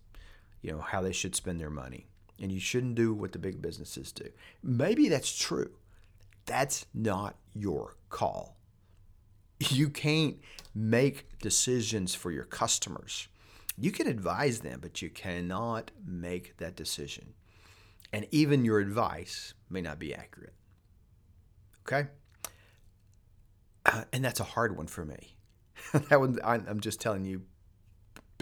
you 0.62 0.72
know, 0.72 0.80
how 0.80 1.00
they 1.00 1.12
should 1.12 1.36
spend 1.36 1.60
their 1.60 1.70
money, 1.70 2.08
and 2.40 2.50
you 2.50 2.60
shouldn't 2.60 2.94
do 2.94 3.14
what 3.14 3.32
the 3.32 3.38
big 3.38 3.62
businesses 3.62 4.12
do. 4.12 4.28
Maybe 4.62 5.08
that's 5.08 5.36
true. 5.36 5.70
That's 6.46 6.86
not 6.92 7.36
your 7.54 7.96
call. 8.08 8.56
You 9.60 9.90
can't 9.90 10.38
make 10.74 11.38
decisions 11.38 12.14
for 12.14 12.32
your 12.32 12.44
customers. 12.44 13.28
You 13.78 13.92
can 13.92 14.08
advise 14.08 14.60
them, 14.60 14.80
but 14.82 15.02
you 15.02 15.08
cannot 15.08 15.92
make 16.04 16.56
that 16.56 16.74
decision 16.74 17.34
and 18.12 18.26
even 18.30 18.64
your 18.64 18.78
advice 18.78 19.54
may 19.70 19.80
not 19.80 19.98
be 19.98 20.14
accurate. 20.14 20.52
Okay? 21.86 22.08
Uh, 23.86 24.04
and 24.12 24.24
that's 24.24 24.40
a 24.40 24.44
hard 24.44 24.76
one 24.76 24.86
for 24.86 25.04
me. 25.04 25.36
that 25.92 26.20
one, 26.20 26.38
I'm 26.44 26.80
just 26.80 27.00
telling 27.00 27.24
you, 27.24 27.42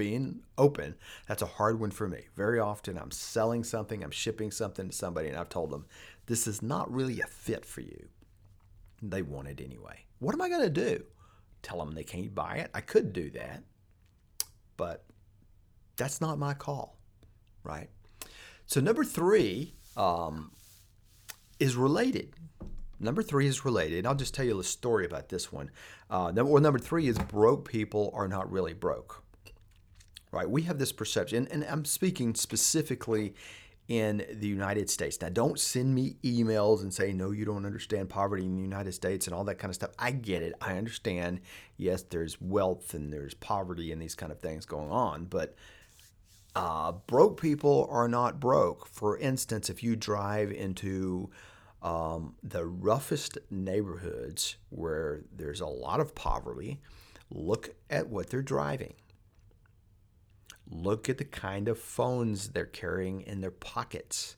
being 0.01 0.41
open, 0.57 0.95
that's 1.29 1.43
a 1.43 1.47
hard 1.47 1.79
one 1.79 1.91
for 1.91 2.09
me. 2.09 2.23
Very 2.37 2.59
often 2.59 2.99
I'm 2.99 3.11
selling 3.11 3.65
something, 3.65 4.03
I'm 4.03 4.11
shipping 4.11 4.51
something 4.51 4.89
to 4.89 4.95
somebody, 4.95 5.29
and 5.29 5.37
I've 5.37 5.49
told 5.49 5.71
them, 5.71 5.87
this 6.27 6.47
is 6.47 6.63
not 6.63 6.93
really 6.93 7.21
a 7.21 7.27
fit 7.27 7.65
for 7.65 7.83
you. 7.83 8.09
They 9.03 9.23
want 9.23 9.49
it 9.49 9.61
anyway. 9.61 10.05
What 10.19 10.35
am 10.35 10.43
I 10.43 10.49
going 10.49 10.63
to 10.63 10.71
do? 10.71 11.05
tell 11.63 11.79
them 11.79 11.93
they 11.93 12.05
can't 12.05 12.35
buy 12.35 12.57
it. 12.57 12.71
I 12.75 12.81
could 12.81 13.13
do 13.13 13.31
that, 13.31 13.63
but 14.77 15.05
that's 15.97 16.21
not 16.21 16.39
my 16.39 16.55
call, 16.55 16.97
right? 17.63 17.89
So, 18.67 18.81
number 18.81 19.05
three 19.05 19.75
um, 19.97 20.53
is 21.59 21.77
related. 21.77 22.35
Number 22.99 23.23
three 23.23 23.47
is 23.47 23.65
related. 23.65 24.07
I'll 24.07 24.15
just 24.15 24.35
tell 24.35 24.45
you 24.45 24.61
a 24.61 24.65
story 24.65 25.07
about 25.07 25.29
this 25.29 25.51
one. 25.51 25.71
Uh, 26.11 26.31
number, 26.33 26.53
well, 26.53 26.63
number 26.63 26.79
three 26.79 27.09
is 27.09 27.19
broke 27.19 27.69
people 27.69 28.13
are 28.15 28.29
not 28.29 28.51
really 28.51 28.75
broke, 28.75 29.23
right? 30.33 30.49
We 30.49 30.63
have 30.63 30.79
this 30.79 30.93
perception, 30.93 31.49
and 31.51 31.65
I'm 31.65 31.85
speaking 31.85 32.35
specifically 32.35 33.35
in 33.89 34.25
the 34.33 34.47
United 34.47 34.89
States. 34.89 35.21
Now, 35.21 35.31
don't 35.31 35.59
send 35.59 35.93
me 35.93 36.15
emails 36.23 36.83
and 36.83 36.95
say, 36.95 37.13
no, 37.13 37.33
you 37.33 37.45
don't 37.45 37.67
understand 37.67 38.09
poverty 38.09 38.45
in 38.45 38.55
the 38.55 38.63
United 38.63 38.93
States 38.93 39.27
and 39.27 39.35
all 39.35 39.43
that 39.45 39.57
kind 39.57 39.71
of 39.71 39.75
stuff. 39.75 39.91
I 39.99 40.13
get 40.13 40.45
it. 40.45 40.55
I 40.61 40.79
understand. 40.79 41.41
Yes, 41.77 42.03
there's 42.05 42.41
wealth 42.41 42.95
and 42.95 43.13
there's 43.13 43.35
poverty 43.35 43.91
and 43.91 44.01
these 44.01 44.15
kind 44.15 44.31
of 44.31 44.39
things 44.39 44.65
going 44.65 44.93
on, 44.93 45.25
but 45.25 45.57
uh, 46.55 46.93
broke 47.09 47.41
people 47.41 47.89
are 47.91 48.07
not 48.07 48.39
broke. 48.39 48.87
For 48.87 49.19
instance, 49.19 49.69
if 49.69 49.83
you 49.83 49.97
drive 49.97 50.53
into 50.53 51.31
um, 51.83 52.37
the 52.45 52.67
roughest 52.67 53.39
neighborhoods 53.51 54.57
where 54.69 55.23
there's 55.35 55.61
a 55.61 55.67
lot 55.67 55.99
of 55.99 56.15
poverty, 56.15 56.81
look 57.29 57.71
at 57.89 58.09
what 58.09 58.31
they're 58.31 58.41
driving. 58.43 58.95
Look 60.71 61.09
at 61.09 61.19
the 61.19 61.25
kind 61.25 61.69
of 61.69 61.79
phones 61.79 62.51
they're 62.51 62.65
carrying 62.65 63.23
in 63.23 63.41
their 63.41 63.51
pockets. 63.51 64.37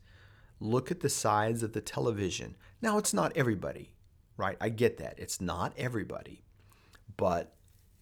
Look 0.60 0.90
at 0.90 1.00
the 1.00 1.10
size 1.10 1.62
of 1.62 1.72
the 1.72 1.80
television. 1.80 2.56
Now, 2.80 2.96
it's 2.98 3.12
not 3.12 3.36
everybody, 3.36 3.94
right? 4.36 4.56
I 4.60 4.70
get 4.70 4.96
that. 4.98 5.18
It's 5.18 5.40
not 5.40 5.74
everybody. 5.76 6.42
But 7.16 7.54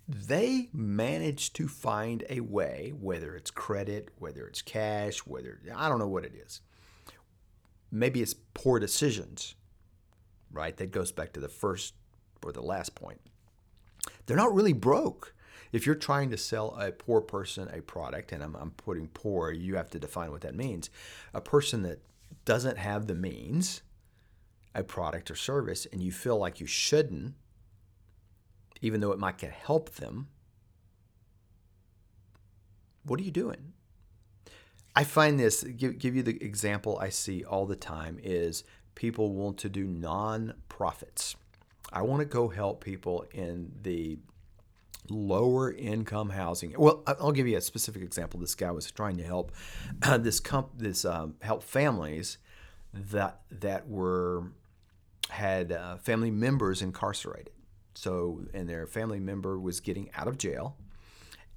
they 0.07 0.69
manage 0.73 1.53
to 1.55 1.67
find 1.67 2.25
a 2.29 2.41
way, 2.41 2.93
whether 2.99 3.35
it's 3.35 3.51
credit, 3.51 4.11
whether 4.19 4.47
it's 4.47 4.63
cash, 4.63 5.21
whether 5.21 5.61
I 5.75 5.89
don't 5.89 5.99
know 5.99 6.09
what 6.09 6.25
it 6.25 6.35
is. 6.35 6.61
Maybe 7.91 8.23
it's 8.23 8.35
poor 8.55 8.79
decisions, 8.79 9.57
right? 10.53 10.77
That 10.77 10.93
goes 10.93 11.11
back 11.11 11.33
to 11.33 11.41
the 11.41 11.49
first 11.49 11.95
or 12.45 12.53
the 12.53 12.63
last 12.63 12.95
point. 12.95 13.21
They're 14.27 14.37
not 14.37 14.55
really 14.55 14.73
broke 14.73 15.35
if 15.73 15.87
you're 15.87 15.95
trying 15.95 16.31
to 16.31 16.37
sell 16.37 16.77
a 16.77 16.91
poor 16.93 17.21
person 17.21 17.69
a 17.73 17.81
product, 17.83 18.33
and 18.33 18.43
I'm, 18.43 18.57
I'm 18.57 18.71
putting 18.73 19.09
poor, 19.09 19.51
you 19.53 19.77
have 19.77 19.91
to 19.91 19.99
define 19.99 20.31
what 20.31 20.41
that 20.43 20.55
means. 20.55 20.91
A 21.33 21.41
person 21.41 21.83
that 21.83 22.01
doesn't 22.45 22.79
have 22.79 23.07
the 23.07 23.15
means, 23.15 23.83
a 24.75 24.83
product 24.83 25.31
or 25.31 25.37
service, 25.37 25.87
and 25.93 26.03
you 26.03 26.13
feel 26.13 26.39
like 26.39 26.61
you 26.61 26.67
shouldn't, 26.67 27.35
even 28.81 29.01
though 29.01 29.13
it 29.13 29.19
might 29.19 29.39
can 29.39 29.51
help 29.51 29.91
them, 29.95 30.29
what 33.05 33.21
are 33.21 33.23
you 33.23 33.31
doing? 33.31 33.73
I 34.95 35.05
find 35.05 35.39
this, 35.39 35.63
give, 35.63 35.99
give 35.99 36.17
you 36.17 36.23
the 36.23 36.43
example 36.43 36.99
I 36.99 37.11
see 37.11 37.45
all 37.45 37.67
the 37.67 37.77
time 37.77 38.19
is 38.23 38.65
people 38.95 39.33
want 39.33 39.57
to 39.59 39.69
do 39.69 39.87
non-profits. 39.87 41.37
I 41.93 42.03
want 42.03 42.21
to 42.21 42.27
go 42.27 42.49
help 42.49 42.83
people 42.83 43.25
in 43.33 43.73
the 43.83 44.19
lower 45.09 45.73
income 45.73 46.31
housing. 46.31 46.75
Well, 46.77 47.03
I'll 47.07 47.33
give 47.33 47.47
you 47.47 47.57
a 47.57 47.61
specific 47.61 48.03
example. 48.03 48.41
This 48.41 48.55
guy 48.55 48.71
was 48.71 48.91
trying 48.91 49.17
to 49.19 49.23
help 49.23 49.53
uh, 50.03 50.19
this 50.19 50.41
comp 50.41 50.71
this 50.77 51.05
um, 51.05 51.37
help 51.41 51.63
families 51.63 52.39
that 52.93 53.41
that 53.51 53.89
were 53.89 54.53
had 55.31 55.73
uh, 55.73 55.97
family 55.97 56.31
members 56.31 56.83
incarcerated. 56.83 57.51
So, 57.95 58.43
and 58.55 58.69
their 58.69 58.87
family 58.87 59.21
member 59.21 59.59
was 59.59 59.81
getting 59.81 60.11
out 60.17 60.29
of 60.29 60.39
jail, 60.39 60.77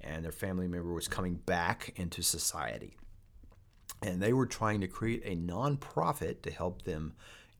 and 0.00 0.24
their 0.24 0.32
family 0.32 0.68
member 0.68 0.92
was 0.92 1.08
coming 1.08 1.34
back 1.34 1.92
into 1.96 2.22
society. 2.22 2.96
And 4.02 4.20
they 4.20 4.32
were 4.32 4.46
trying 4.46 4.80
to 4.82 4.88
create 4.88 5.22
a 5.24 5.36
nonprofit 5.36 6.42
to 6.42 6.50
help 6.50 6.82
them 6.82 7.14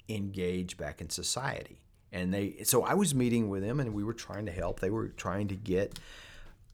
engage 0.08 0.76
back 0.76 1.00
in 1.00 1.08
society 1.08 1.80
and 2.14 2.32
they 2.32 2.62
so 2.62 2.84
I 2.84 2.94
was 2.94 3.14
meeting 3.14 3.50
with 3.50 3.62
them 3.62 3.80
and 3.80 3.92
we 3.92 4.04
were 4.04 4.14
trying 4.14 4.46
to 4.46 4.52
help. 4.52 4.80
They 4.80 4.88
were 4.88 5.08
trying 5.08 5.48
to 5.48 5.56
get 5.56 5.98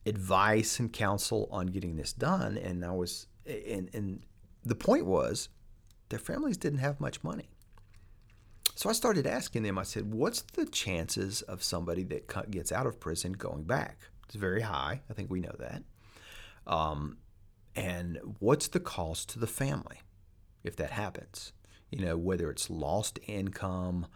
advice 0.07 0.79
and 0.79 0.93
counsel 0.93 1.49
on 1.51 1.67
getting 1.67 1.97
this 1.97 2.13
done, 2.13 2.59
and 2.59 2.85
I 2.85 2.93
was 2.93 3.27
and 3.47 3.89
and 3.93 4.23
the 4.65 4.75
point 4.75 5.07
was 5.07 5.49
their 6.11 6.19
families 6.19 6.59
didn't 6.59 6.81
have 6.81 7.01
much 7.01 7.25
money. 7.25 7.49
So 8.75 8.89
I 8.89 8.93
started 8.93 9.27
asking 9.27 9.63
them. 9.63 9.79
I 9.79 9.83
said, 9.83 10.13
"What's 10.13 10.43
the 10.43 10.67
chances 10.67 11.43
of 11.43 11.63
somebody 11.63 12.05
that 12.05 12.51
gets 12.51 12.71
out 12.71 12.87
of 12.87 13.01
prison 13.01 13.33
going 13.33 13.65
back?" 13.65 13.99
It's 14.27 14.37
very 14.37 14.61
high. 14.61 15.01
I 15.11 15.15
think 15.15 15.31
we 15.31 15.41
know 15.41 15.57
that. 15.59 15.83
Um, 16.67 17.17
and 17.75 18.19
what's 18.39 18.69
the 18.69 18.81
cost 18.81 19.31
to 19.31 19.39
the 19.39 19.47
family 19.47 20.03
if 20.63 20.77
that 20.77 20.91
happens? 20.91 21.53
You 21.91 22.05
know, 22.05 22.17
whether 22.17 22.51
it's 22.51 22.71
lost 22.71 23.19
income, 23.27 24.07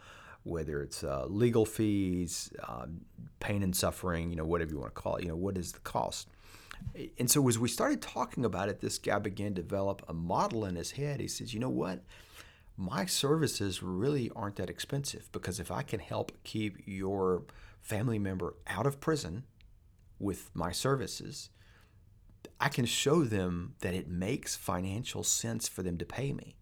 whether 0.45 0.81
it's 0.81 1.03
uh, 1.03 1.25
legal 1.27 1.65
fees, 1.65 2.53
um, 2.67 3.01
pain 3.39 3.63
and 3.63 3.75
suffering, 3.75 4.29
you 4.29 4.35
know, 4.35 4.45
whatever 4.45 4.71
you 4.71 4.79
want 4.79 4.93
to 4.93 5.01
call 5.01 5.15
it, 5.15 5.23
you 5.23 5.27
know, 5.27 5.35
what 5.35 5.57
is 5.57 5.71
the 5.71 5.79
cost? 5.79 6.29
And 7.17 7.29
so 7.29 7.47
as 7.49 7.57
we 7.57 7.67
started 7.67 8.01
talking 8.01 8.45
about 8.45 8.69
it, 8.69 8.79
this 8.79 8.99
guy 8.99 9.17
began 9.17 9.55
to 9.55 9.61
develop 9.63 10.03
a 10.07 10.13
model 10.13 10.63
in 10.65 10.75
his 10.75 10.91
head. 10.91 11.19
He 11.19 11.27
says, 11.27 11.53
you 11.53 11.59
know 11.59 11.69
what? 11.69 12.03
My 12.77 13.05
services 13.05 13.81
really 13.81 14.31
aren't 14.35 14.57
that 14.57 14.69
expensive 14.69 15.31
because 15.31 15.59
if 15.59 15.71
I 15.71 15.81
can 15.81 15.99
help 15.99 16.31
keep 16.43 16.77
your 16.85 17.43
family 17.81 18.19
member 18.19 18.55
out 18.67 18.85
of 18.85 18.99
prison 18.99 19.45
with 20.19 20.51
my 20.53 20.71
services, 20.71 21.49
I 22.59 22.69
can 22.69 22.85
show 22.85 23.23
them 23.23 23.73
that 23.79 23.95
it 23.95 24.07
makes 24.07 24.55
financial 24.55 25.23
sense 25.23 25.67
for 25.67 25.81
them 25.81 25.97
to 25.97 26.05
pay 26.05 26.33
me 26.33 26.55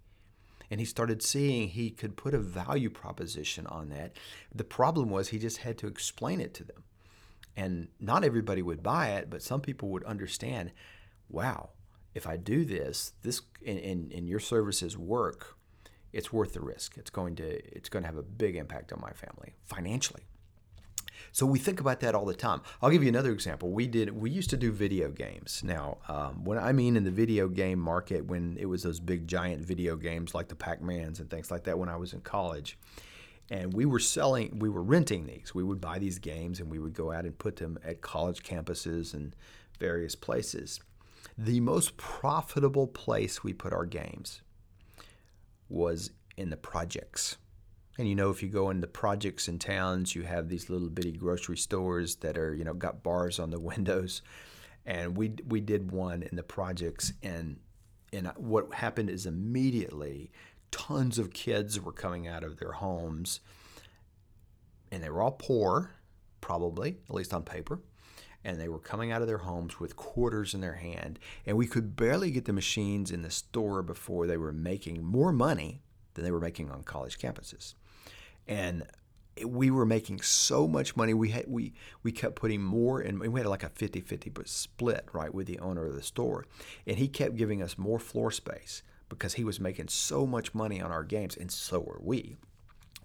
and 0.73 0.79
he 0.79 0.85
started 0.87 1.21
seeing 1.21 1.67
he 1.67 1.91
could 1.91 2.17
put 2.17 2.33
a 2.33 2.39
value 2.39 2.89
proposition 2.89 3.67
on 3.67 3.89
that. 3.89 4.17
The 4.55 4.63
problem 4.63 5.11
was 5.11 5.27
he 5.27 5.37
just 5.37 5.57
had 5.57 5.77
to 5.77 5.87
explain 5.87 6.41
it 6.41 6.55
to 6.55 6.63
them. 6.63 6.81
And 7.55 7.89
not 7.99 8.23
everybody 8.23 8.63
would 8.63 8.81
buy 8.81 9.09
it, 9.09 9.29
but 9.29 9.43
some 9.43 9.61
people 9.61 9.89
would 9.89 10.03
understand, 10.05 10.71
wow, 11.29 11.69
if 12.15 12.25
I 12.25 12.37
do 12.37 12.65
this, 12.65 13.13
this 13.21 13.43
and, 13.63 13.77
and, 13.77 14.11
and 14.13 14.27
your 14.27 14.39
services 14.39 14.97
work, 14.97 15.59
it's 16.11 16.33
worth 16.33 16.53
the 16.53 16.61
risk. 16.61 16.97
It's 16.97 17.11
going 17.11 17.35
to 17.35 17.77
it's 17.77 17.89
going 17.89 18.01
to 18.01 18.07
have 18.07 18.17
a 18.17 18.23
big 18.23 18.55
impact 18.55 18.91
on 18.91 18.99
my 18.99 19.11
family 19.11 19.53
financially. 19.65 20.23
So 21.31 21.45
we 21.45 21.59
think 21.59 21.79
about 21.79 21.99
that 22.01 22.15
all 22.15 22.25
the 22.25 22.33
time. 22.33 22.61
I'll 22.81 22.89
give 22.89 23.03
you 23.03 23.09
another 23.09 23.31
example. 23.31 23.71
We 23.71 23.87
did 23.87 24.15
we 24.15 24.29
used 24.29 24.49
to 24.51 24.57
do 24.57 24.71
video 24.71 25.09
games. 25.09 25.61
Now, 25.63 25.97
um, 26.07 26.43
when 26.43 26.57
I 26.57 26.71
mean 26.71 26.95
in 26.95 27.03
the 27.03 27.11
video 27.11 27.47
game 27.47 27.79
market, 27.79 28.25
when 28.25 28.57
it 28.59 28.65
was 28.65 28.83
those 28.83 28.99
big 28.99 29.27
giant 29.27 29.65
video 29.65 29.95
games 29.95 30.35
like 30.35 30.47
the 30.47 30.55
Pac-Mans 30.55 31.19
and 31.19 31.29
things 31.29 31.51
like 31.51 31.63
that, 31.63 31.77
when 31.79 31.89
I 31.89 31.95
was 31.95 32.13
in 32.13 32.21
college, 32.21 32.77
and 33.49 33.73
we 33.73 33.85
were 33.85 33.99
selling, 33.99 34.59
we 34.59 34.69
were 34.69 34.83
renting 34.83 35.25
these. 35.25 35.53
We 35.53 35.63
would 35.63 35.81
buy 35.81 35.99
these 35.99 36.19
games 36.19 36.59
and 36.59 36.69
we 36.69 36.79
would 36.79 36.93
go 36.93 37.11
out 37.11 37.25
and 37.25 37.37
put 37.37 37.57
them 37.57 37.77
at 37.83 38.01
college 38.01 38.43
campuses 38.43 39.13
and 39.13 39.35
various 39.79 40.15
places. 40.15 40.79
The 41.37 41.59
most 41.59 41.97
profitable 41.97 42.87
place 42.87 43.43
we 43.43 43.53
put 43.53 43.73
our 43.73 43.85
games 43.85 44.41
was 45.69 46.11
in 46.37 46.49
the 46.49 46.57
projects. 46.57 47.37
And 47.97 48.07
you 48.07 48.15
know, 48.15 48.31
if 48.31 48.41
you 48.41 48.49
go 48.49 48.69
into 48.69 48.87
projects 48.87 49.47
and 49.47 49.61
towns, 49.61 50.15
you 50.15 50.23
have 50.23 50.49
these 50.49 50.69
little 50.69 50.89
bitty 50.89 51.11
grocery 51.11 51.57
stores 51.57 52.15
that 52.17 52.37
are, 52.37 52.55
you 52.55 52.63
know, 52.63 52.73
got 52.73 53.03
bars 53.03 53.39
on 53.39 53.51
the 53.51 53.59
windows. 53.59 54.21
And 54.85 55.15
we 55.15 55.35
we 55.47 55.61
did 55.61 55.91
one 55.91 56.23
in 56.23 56.35
the 56.35 56.43
projects, 56.43 57.13
and 57.21 57.57
and 58.11 58.27
what 58.35 58.73
happened 58.73 59.09
is 59.09 59.25
immediately 59.25 60.31
tons 60.71 61.17
of 61.17 61.31
kids 61.31 61.79
were 61.79 61.93
coming 61.93 62.27
out 62.27 62.43
of 62.43 62.57
their 62.57 62.73
homes, 62.73 63.39
and 64.91 65.01
they 65.01 65.09
were 65.09 65.21
all 65.21 65.31
poor, 65.31 65.91
probably 66.41 66.97
at 67.07 67.15
least 67.15 67.33
on 67.33 67.43
paper, 67.43 67.79
and 68.43 68.59
they 68.59 68.67
were 68.67 68.79
coming 68.79 69.09
out 69.09 69.21
of 69.21 69.27
their 69.27 69.37
homes 69.37 69.79
with 69.79 69.95
quarters 69.95 70.53
in 70.53 70.59
their 70.59 70.73
hand, 70.73 71.17
and 71.45 71.55
we 71.55 71.65
could 71.65 71.95
barely 71.95 72.29
get 72.29 72.43
the 72.43 72.51
machines 72.51 73.09
in 73.09 73.21
the 73.21 73.31
store 73.31 73.81
before 73.83 74.27
they 74.27 74.37
were 74.37 74.51
making 74.51 75.01
more 75.01 75.31
money 75.31 75.81
than 76.15 76.25
they 76.25 76.31
were 76.31 76.41
making 76.41 76.69
on 76.69 76.83
college 76.83 77.17
campuses 77.17 77.75
and 78.47 78.83
we 79.45 79.71
were 79.71 79.85
making 79.85 80.21
so 80.21 80.67
much 80.67 80.95
money. 80.95 81.13
We 81.13 81.29
had 81.29 81.45
we 81.47 81.73
we 82.03 82.11
kept 82.11 82.35
putting 82.35 82.61
more 82.61 82.99
and 82.99 83.19
we 83.19 83.39
had 83.39 83.47
like 83.47 83.63
a 83.63 83.69
50-50 83.69 84.47
split 84.47 85.07
right 85.11 85.33
with 85.33 85.47
the 85.47 85.59
owner 85.59 85.85
of 85.85 85.95
the 85.95 86.03
store. 86.03 86.45
And 86.85 86.97
he 86.97 87.07
kept 87.07 87.35
giving 87.35 87.61
us 87.61 87.77
more 87.77 87.99
floor 87.99 88.31
space 88.31 88.83
because 89.09 89.33
he 89.33 89.43
was 89.43 89.59
making 89.59 89.87
so 89.87 90.25
much 90.25 90.53
money 90.53 90.81
on 90.81 90.91
our 90.91 91.03
games 91.03 91.35
and 91.35 91.51
so 91.51 91.79
were 91.79 91.99
we. 92.01 92.37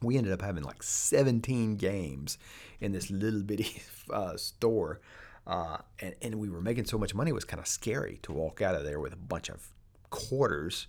We 0.01 0.17
ended 0.17 0.33
up 0.33 0.43
having 0.43 0.63
like 0.63 0.83
17 0.83 1.77
games 1.77 2.39
in 2.79 2.93
this 2.93 3.11
little 3.11 3.43
bitty 3.43 3.83
uh, 4.13 4.37
store 4.37 5.01
uh, 5.47 5.79
and, 5.99 6.15
and 6.21 6.35
we 6.37 6.51
were 6.51 6.61
making 6.61 6.85
so 6.85 6.99
much 6.99 7.15
money 7.15 7.31
it 7.31 7.35
was 7.35 7.45
kind 7.45 7.61
of 7.61 7.67
scary 7.67 8.19
to 8.23 8.33
walk 8.33 8.61
out 8.61 8.75
of 8.75 8.85
there 8.85 9.01
with 9.01 9.13
a 9.13 9.17
bunch 9.17 9.49
of 9.49 9.69
quarters 10.11 10.87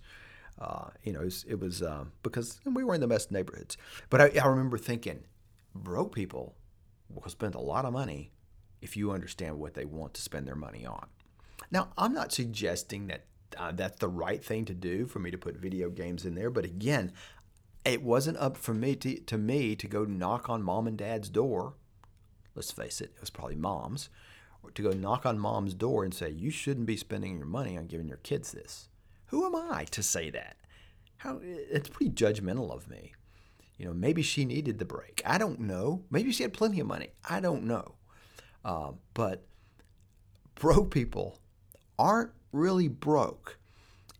uh, 0.60 0.90
you 1.02 1.12
know, 1.12 1.20
it 1.20 1.24
was, 1.24 1.44
it 1.48 1.58
was 1.58 1.82
um, 1.82 2.12
because 2.22 2.60
we 2.64 2.84
were 2.84 2.94
in 2.94 3.00
the 3.00 3.08
best 3.08 3.30
neighborhoods. 3.30 3.76
But 4.10 4.20
I, 4.20 4.40
I 4.42 4.46
remember 4.46 4.78
thinking, 4.78 5.24
broke 5.74 6.14
people 6.14 6.54
will 7.08 7.28
spend 7.28 7.54
a 7.54 7.60
lot 7.60 7.84
of 7.84 7.92
money 7.92 8.30
if 8.82 8.96
you 8.96 9.10
understand 9.10 9.58
what 9.58 9.74
they 9.74 9.84
want 9.84 10.14
to 10.14 10.22
spend 10.22 10.46
their 10.46 10.56
money 10.56 10.86
on. 10.86 11.06
Now, 11.70 11.90
I'm 11.96 12.12
not 12.12 12.32
suggesting 12.32 13.06
that 13.08 13.24
uh, 13.56 13.72
that's 13.72 13.98
the 13.98 14.08
right 14.08 14.44
thing 14.44 14.64
to 14.66 14.74
do 14.74 15.06
for 15.06 15.18
me 15.18 15.30
to 15.30 15.38
put 15.38 15.56
video 15.56 15.90
games 15.90 16.24
in 16.24 16.34
there, 16.34 16.50
but 16.50 16.64
again, 16.64 17.12
it 17.84 18.02
wasn't 18.02 18.36
up 18.36 18.56
for 18.56 18.74
me 18.74 18.94
to, 18.96 19.18
to 19.20 19.38
me 19.38 19.74
to 19.76 19.86
go 19.86 20.04
knock 20.04 20.48
on 20.48 20.62
mom 20.62 20.86
and 20.86 20.98
dad's 20.98 21.28
door. 21.28 21.74
Let's 22.54 22.70
face 22.70 23.00
it, 23.00 23.12
it 23.14 23.20
was 23.20 23.30
probably 23.30 23.56
mom's, 23.56 24.10
to 24.74 24.82
go 24.82 24.90
knock 24.90 25.24
on 25.24 25.38
mom's 25.38 25.74
door 25.74 26.04
and 26.04 26.12
say, 26.12 26.30
You 26.30 26.50
shouldn't 26.50 26.86
be 26.86 26.96
spending 26.96 27.38
your 27.38 27.46
money 27.46 27.78
on 27.78 27.86
giving 27.86 28.08
your 28.08 28.18
kids 28.18 28.52
this. 28.52 28.89
Who 29.30 29.46
am 29.46 29.54
I 29.54 29.84
to 29.92 30.02
say 30.02 30.30
that? 30.30 30.56
How 31.18 31.40
it's 31.42 31.88
pretty 31.88 32.10
judgmental 32.10 32.74
of 32.74 32.88
me. 32.88 33.14
You 33.78 33.86
know, 33.86 33.94
maybe 33.94 34.22
she 34.22 34.44
needed 34.44 34.78
the 34.78 34.84
break. 34.84 35.22
I 35.24 35.38
don't 35.38 35.60
know. 35.60 36.04
Maybe 36.10 36.32
she 36.32 36.42
had 36.42 36.52
plenty 36.52 36.80
of 36.80 36.86
money. 36.86 37.10
I 37.28 37.38
don't 37.40 37.64
know. 37.64 37.94
Uh, 38.64 38.92
but 39.14 39.46
broke 40.56 40.90
people 40.90 41.38
aren't 41.98 42.32
really 42.52 42.88
broke 42.88 43.58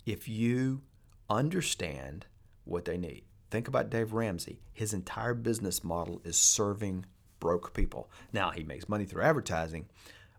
if 0.07 0.29
you 0.29 0.83
understand 1.29 2.27
what 2.65 2.85
they 2.85 2.97
need. 2.97 3.25
Think 3.51 3.67
about 3.67 3.91
Dave 3.91 4.13
Ramsey. 4.13 4.61
His 4.73 4.95
entire 4.95 5.35
business 5.35 5.83
model 5.83 6.21
is 6.25 6.37
serving 6.37 7.05
broke 7.41 7.75
people. 7.75 8.09
Now, 8.33 8.51
he 8.51 8.63
makes 8.63 8.89
money 8.89 9.05
through 9.05 9.23
advertising, 9.23 9.89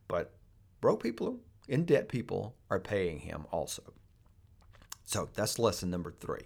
but 0.07 0.33
broke 0.79 1.03
people, 1.03 1.39
in 1.67 1.83
debt 1.83 2.07
people, 2.07 2.55
are 2.69 2.79
paying 2.79 3.19
him 3.19 3.45
also. 3.51 3.83
So 5.11 5.27
that's 5.33 5.59
lesson 5.59 5.89
number 5.89 6.09
three. 6.09 6.43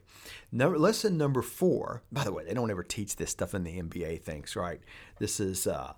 Number, 0.51 0.79
lesson 0.79 1.19
number 1.19 1.43
four, 1.43 2.01
by 2.11 2.23
the 2.23 2.33
way, 2.33 2.43
they 2.43 2.55
don't 2.55 2.71
ever 2.71 2.81
teach 2.81 3.15
this 3.15 3.29
stuff 3.29 3.53
in 3.53 3.63
the 3.63 3.79
MBA 3.79 4.23
things, 4.23 4.55
right? 4.55 4.81
This 5.19 5.39
is, 5.39 5.67
uh, 5.67 5.93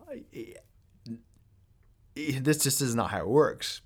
this 2.14 2.58
just 2.58 2.82
is 2.82 2.94
not 2.94 3.12
how 3.12 3.20
it 3.20 3.28
works. 3.30 3.80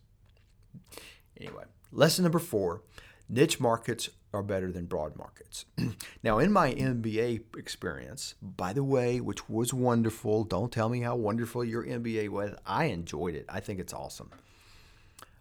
Anyway, 1.39 1.65
lesson 1.91 2.23
number 2.23 2.39
four 2.39 2.81
niche 3.29 3.59
markets 3.59 4.09
are 4.33 4.41
better 4.41 4.71
than 4.71 4.85
broad 4.85 5.15
markets. 5.15 5.65
now, 6.23 6.39
in 6.39 6.51
my 6.51 6.73
MBA 6.73 7.55
experience, 7.55 8.33
by 8.41 8.73
the 8.73 8.83
way, 8.83 9.21
which 9.21 9.47
was 9.47 9.75
wonderful, 9.75 10.43
don't 10.43 10.71
tell 10.71 10.89
me 10.89 11.01
how 11.01 11.15
wonderful 11.15 11.63
your 11.63 11.85
MBA 11.85 12.29
was. 12.29 12.55
I 12.65 12.85
enjoyed 12.85 13.35
it. 13.35 13.45
I 13.47 13.59
think 13.59 13.79
it's 13.79 13.93
awesome. 13.93 14.31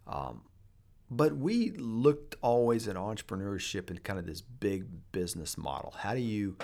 Um, 0.07 0.43
but 1.11 1.37
we 1.37 1.71
looked 1.73 2.37
always 2.41 2.87
at 2.87 2.97
entrepreneurship 2.97 3.91
and 3.91 4.03
kind 4.05 4.19
of 4.19 4.27
this 4.27 4.41
big 4.41 4.87
business 5.13 5.59
model. 5.59 5.95
How 5.99 6.15
do 6.15 6.21
you 6.21 6.57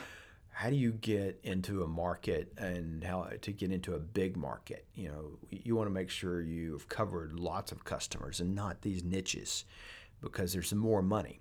how 0.50 0.70
do 0.70 0.76
you 0.76 0.92
get 0.92 1.38
into 1.42 1.82
a 1.82 1.86
market 1.86 2.50
and 2.56 3.04
how 3.04 3.28
to 3.42 3.52
get 3.52 3.70
into 3.70 3.94
a 3.94 3.98
big 3.98 4.38
market? 4.38 4.86
You 4.94 5.08
know, 5.08 5.38
you 5.50 5.76
want 5.76 5.86
to 5.86 5.92
make 5.92 6.08
sure 6.08 6.40
you've 6.40 6.88
covered 6.88 7.38
lots 7.38 7.72
of 7.72 7.84
customers 7.84 8.40
and 8.40 8.54
not 8.54 8.80
these 8.80 9.04
niches 9.04 9.66
because 10.22 10.54
there's 10.54 10.72
more 10.72 11.02
money. 11.02 11.40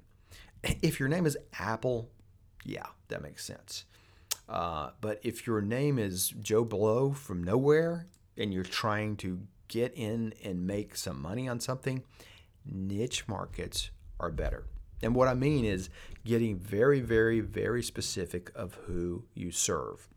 If 0.81 0.99
your 0.99 1.07
name 1.07 1.25
is 1.25 1.37
Apple, 1.59 2.09
yeah, 2.65 2.87
that 3.07 3.21
makes 3.21 3.45
sense. 3.45 3.85
Uh, 4.49 4.89
but 4.99 5.21
if 5.23 5.47
your 5.47 5.61
name 5.61 5.97
is 5.97 6.29
Joe 6.41 6.65
Blow 6.65 7.13
from 7.13 7.41
nowhere 7.41 8.07
and 8.37 8.53
you're 8.53 8.63
trying 8.63 9.15
to 9.17 9.39
get 9.69 9.93
in 9.95 10.33
and 10.43 10.67
make 10.67 10.97
some 10.97 11.21
money 11.21 11.47
on 11.47 11.61
something, 11.61 12.03
niche 12.69 13.27
markets 13.27 13.91
are 14.19 14.31
better. 14.31 14.65
And 15.01 15.13
what 15.13 15.27
I 15.27 15.33
mean 15.33 15.65
is 15.65 15.89
getting 16.23 16.57
very, 16.57 16.99
very, 16.99 17.39
very 17.39 17.83
specific 17.83 18.51
of 18.55 18.75
who 18.85 19.23
you 19.33 19.51
serve. 19.51 20.07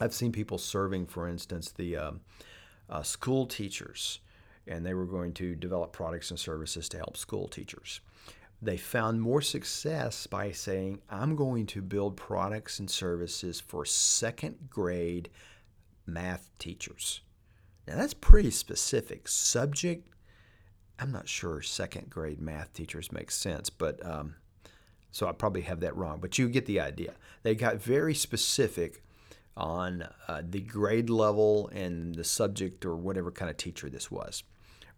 I've 0.00 0.14
seen 0.14 0.32
people 0.32 0.58
serving, 0.58 1.06
for 1.06 1.28
instance, 1.28 1.70
the 1.70 1.96
um, 1.96 2.20
uh, 2.90 3.02
school 3.02 3.46
teachers, 3.46 4.20
and 4.66 4.84
they 4.84 4.94
were 4.94 5.06
going 5.06 5.32
to 5.34 5.54
develop 5.54 5.92
products 5.92 6.30
and 6.30 6.38
services 6.38 6.88
to 6.90 6.98
help 6.98 7.16
school 7.16 7.48
teachers. 7.48 8.00
They 8.60 8.76
found 8.76 9.20
more 9.20 9.42
success 9.42 10.26
by 10.28 10.52
saying, 10.52 11.00
I'm 11.10 11.34
going 11.34 11.66
to 11.66 11.82
build 11.82 12.16
products 12.16 12.78
and 12.78 12.88
services 12.88 13.60
for 13.60 13.84
second 13.84 14.56
grade 14.70 15.30
math 16.06 16.50
teachers. 16.58 17.22
Now, 17.88 17.96
that's 17.96 18.14
pretty 18.14 18.52
specific. 18.52 19.26
Subject 19.26 20.08
I'm 20.98 21.10
not 21.10 21.28
sure 21.28 21.62
second 21.62 22.10
grade 22.10 22.40
math 22.40 22.72
teachers 22.72 23.12
make 23.12 23.30
sense, 23.30 23.70
but 23.70 24.04
um, 24.04 24.36
so 25.10 25.28
I 25.28 25.32
probably 25.32 25.62
have 25.62 25.80
that 25.80 25.96
wrong. 25.96 26.18
But 26.20 26.38
you 26.38 26.48
get 26.48 26.66
the 26.66 26.80
idea. 26.80 27.14
They 27.42 27.54
got 27.54 27.76
very 27.76 28.14
specific 28.14 29.02
on 29.56 30.08
uh, 30.28 30.42
the 30.48 30.60
grade 30.60 31.10
level 31.10 31.68
and 31.74 32.14
the 32.14 32.24
subject 32.24 32.84
or 32.84 32.96
whatever 32.96 33.30
kind 33.30 33.50
of 33.50 33.56
teacher 33.56 33.90
this 33.90 34.10
was, 34.10 34.44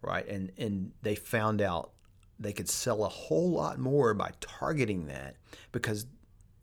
right? 0.01 0.27
And 0.27 0.51
and 0.57 0.91
they 1.01 1.15
found 1.15 1.61
out 1.61 1.91
they 2.39 2.53
could 2.53 2.69
sell 2.69 3.03
a 3.03 3.09
whole 3.09 3.51
lot 3.51 3.79
more 3.79 4.13
by 4.13 4.31
targeting 4.41 5.07
that 5.07 5.35
because 5.71 6.05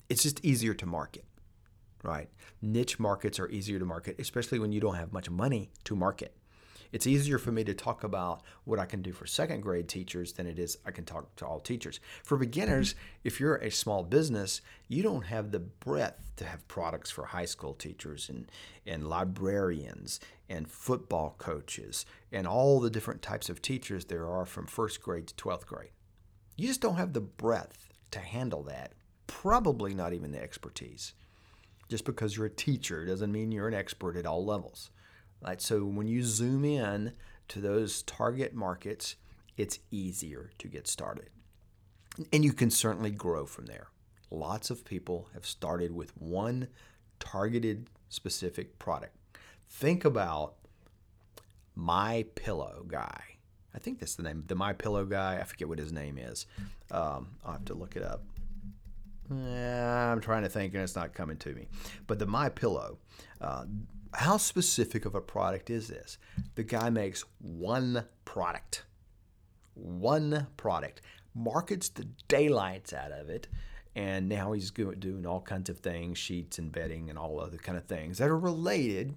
it's 0.09 0.23
just 0.23 0.45
easier 0.45 0.75
to 0.75 0.87
market, 0.87 1.25
right? 2.03 2.29
Niche 2.61 2.99
markets 2.99 3.41
are 3.41 3.49
easier 3.49 3.79
to 3.79 3.85
market, 3.85 4.17
especially 4.19 4.59
when 4.59 4.73
you 4.73 4.81
don't 4.81 4.97
have 4.97 5.13
much 5.13 5.31
money 5.31 5.71
to 5.85 5.97
market 5.97 6.35
it's 6.93 7.07
easier 7.07 7.39
for 7.39 7.51
me 7.51 7.65
to 7.65 7.75
talk 7.75 8.05
about 8.05 8.43
what 8.65 8.79
I 8.79 8.85
can 8.85 9.01
do 9.01 9.13
for 9.13 9.27
second 9.27 9.63
grade 9.63 9.89
teachers 9.89 10.35
than 10.35 10.47
it 10.47 10.59
is 10.59 10.77
I 10.85 10.91
can 10.91 11.07
talk 11.07 11.35
to 11.37 11.47
all 11.47 11.59
teachers. 11.59 12.01
For 12.23 12.37
beginners, 12.37 12.91
mm-hmm. 12.91 13.21
if 13.25 13.41
you're 13.41 13.57
a 13.57 13.71
small 13.71 14.03
business, 14.03 14.61
you 14.89 15.03
don't 15.03 15.25
have 15.25 15.51
the 15.51 15.61
breadth 15.61 16.33
to 16.37 16.45
have 16.45 16.69
products 16.69 17.11
for 17.11 17.25
high 17.25 17.47
school 17.47 17.73
teachers 17.73 18.29
and, 18.29 18.51
and 18.87 19.09
librarians 19.09 20.21
and 20.51 20.69
football 20.69 21.35
coaches 21.39 22.05
and 22.31 22.47
all 22.47 22.79
the 22.79 22.91
different 22.91 23.23
types 23.23 23.49
of 23.49 23.63
teachers 23.63 24.05
there 24.05 24.29
are 24.29 24.45
from 24.45 24.67
first 24.67 25.03
grade 25.03 25.27
to 25.29 25.35
12th 25.35 25.67
grade. 25.67 25.91
You 26.57 26.69
just 26.69 26.83
don't 26.83 26.97
have 26.97 27.15
the 27.15 27.21
breadth 27.21 27.89
to 28.11 28.19
handle 28.19 28.63
that, 28.65 28.93
probably 29.27 29.95
not 29.95 30.13
even 30.13 30.33
the 30.33 30.43
expertise. 30.43 31.15
Just 31.89 32.05
because 32.05 32.37
you're 32.37 32.47
a 32.47 32.51
teacher 32.51 33.07
doesn't 33.07 33.33
mean 33.33 33.51
you're 33.51 33.69
an 33.69 33.75
expert 33.75 34.17
at 34.17 34.27
all 34.27 34.45
levels. 34.45 34.91
Right? 35.45 35.61
So 35.61 35.85
when 35.85 36.07
you 36.07 36.23
zoom 36.23 36.65
in 36.65 37.13
to 37.49 37.61
those 37.61 38.03
target 38.03 38.55
markets, 38.55 39.17
it's 39.57 39.81
easier 39.91 40.51
to 40.59 40.69
get 40.69 40.87
started. 40.87 41.31
And 42.33 42.45
you 42.45 42.53
can 42.53 42.71
certainly 42.71 43.11
grow 43.11 43.47
from 43.47 43.67
there. 43.67 43.89
Lots 44.31 44.71
of 44.71 44.85
people 44.85 45.29
have 45.35 45.45
started 45.45 45.93
with 45.93 46.17
one 46.17 46.69
targeted 47.19 47.89
specific 48.09 48.79
product. 48.79 49.17
Think 49.69 50.05
about 50.05 50.55
my 51.75 52.27
pillow 52.35 52.85
guy. 52.87 53.23
I 53.75 53.79
think 53.79 54.01
that's 54.01 54.15
the 54.17 54.23
name. 54.23 54.45
The 54.47 54.55
my 54.55 54.75
pillow 54.75 55.05
guy. 55.05 55.39
I 55.41 55.45
forget 55.45 55.69
what 55.69 55.79
his 55.79 55.93
name 55.93 56.19
is. 56.19 56.47
Um, 56.91 57.29
I'll 57.45 57.53
have 57.53 57.65
to 57.67 57.75
look 57.75 57.97
it 57.97 58.03
up. 58.03 58.23
I'm 59.31 60.21
trying 60.21 60.43
to 60.43 60.49
think, 60.49 60.75
and 60.75 60.83
it's 60.83 60.95
not 60.95 61.15
coming 61.15 61.39
to 61.39 61.55
me. 61.55 61.69
But 62.07 62.19
the 62.19 62.27
my 62.27 62.51
pillow. 62.51 62.99
Uh, 63.41 63.65
how 64.15 64.37
specific 64.37 65.05
of 65.05 65.15
a 65.15 65.21
product 65.21 65.71
is 65.71 65.89
this? 65.89 66.19
The 66.55 66.63
guy 66.63 66.91
makes 66.91 67.25
one 67.39 68.05
product, 68.25 68.85
one 69.75 70.47
product, 70.57 71.01
markets 71.35 71.89
the 71.89 72.07
daylights 72.29 72.93
out 72.93 73.13
of 73.13 73.31
it, 73.31 73.49
and 73.95 74.29
now 74.29 74.53
he's 74.53 74.71
doing 74.71 75.27
all 75.27 75.41
kinds 75.41 75.69
of 75.71 75.79
things, 75.79 76.19
sheets 76.19 76.59
and 76.59 76.73
bedding 76.73 77.11
and 77.11 77.19
all 77.19 77.41
other 77.41 77.59
kind 77.59 77.77
of 77.77 77.85
things 77.85 78.19
that 78.19 78.29
are 78.29 78.39
related 78.39 79.15